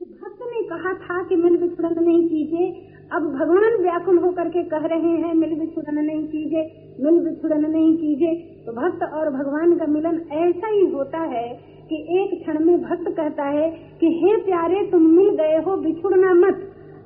भक्त 0.00 0.38
ने 0.42 0.62
कहा 0.62 0.94
था 0.94 1.28
कि 1.28 1.36
मिल 1.36 1.56
बिछुड़न 1.56 2.04
नहीं 2.04 2.28
कीजिए। 2.28 2.88
अब 3.12 3.22
भगवान 3.22 3.82
व्याकुल 3.82 4.18
होकर 4.18 4.48
के 4.48 4.62
कह 4.62 4.86
रहे 4.86 5.10
हैं, 5.10 5.34
मिल 5.34 5.60
बिछुड़न 5.60 5.98
नहीं 6.04 6.28
कीजिए, 6.28 6.94
मिल 7.00 7.24
बिछुड़न 7.24 7.70
नहीं 7.70 7.96
कीजिए। 7.96 8.62
तो 8.66 8.72
भक्त 8.72 9.02
और 9.02 9.30
भगवान 9.30 9.76
का 9.76 9.86
मिलन 9.86 10.20
ऐसा 10.32 10.68
ही 10.68 10.86
होता 10.90 11.18
है 11.18 11.75
कि 11.88 12.06
एक 12.18 12.42
क्षण 12.42 12.64
में 12.64 12.82
भक्त 12.82 13.04
कहता 13.16 13.44
है 13.44 13.70
कि, 14.00 14.06
हे 14.06 14.36
प्यारे, 14.36 14.90
तुम 14.90 15.02
मिल 15.02 15.28
गए 15.28 15.56
हो, 15.56 15.76
बिछुड़ना 15.76 16.34
मत। 16.34 16.54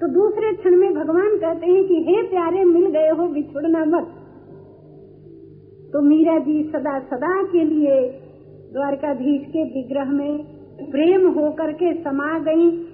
तो 0.01 0.09
दूसरे 0.09 0.53
क्षण 0.53 0.77
में 0.77 0.95
भगवान 0.95 1.37
कहते 1.37 1.67
हैं 1.67 1.85
कि, 1.85 1.95
हे 1.95 2.23
प्यारे, 2.23 2.65
मिल 2.65 2.87
गए 2.87 3.09
हो, 3.09 3.29
बिछुड़ना 3.29 3.85
मत। 3.85 4.09
तो 5.93 6.03
मीरा 6.03 6.39
जी 6.39 6.63
सदा 6.63 6.99
सदा 6.99 7.43
के 7.43 7.65
लिए 7.65 8.09
द्वारकाधीश 8.73 9.43
के 9.43 9.65
विग्रह 9.65 10.13
में 10.13 10.45
प्रेम 10.91 11.29
होकर 11.31 11.73
के 11.73 11.95
समा 11.95 12.39
गई। 12.39 12.90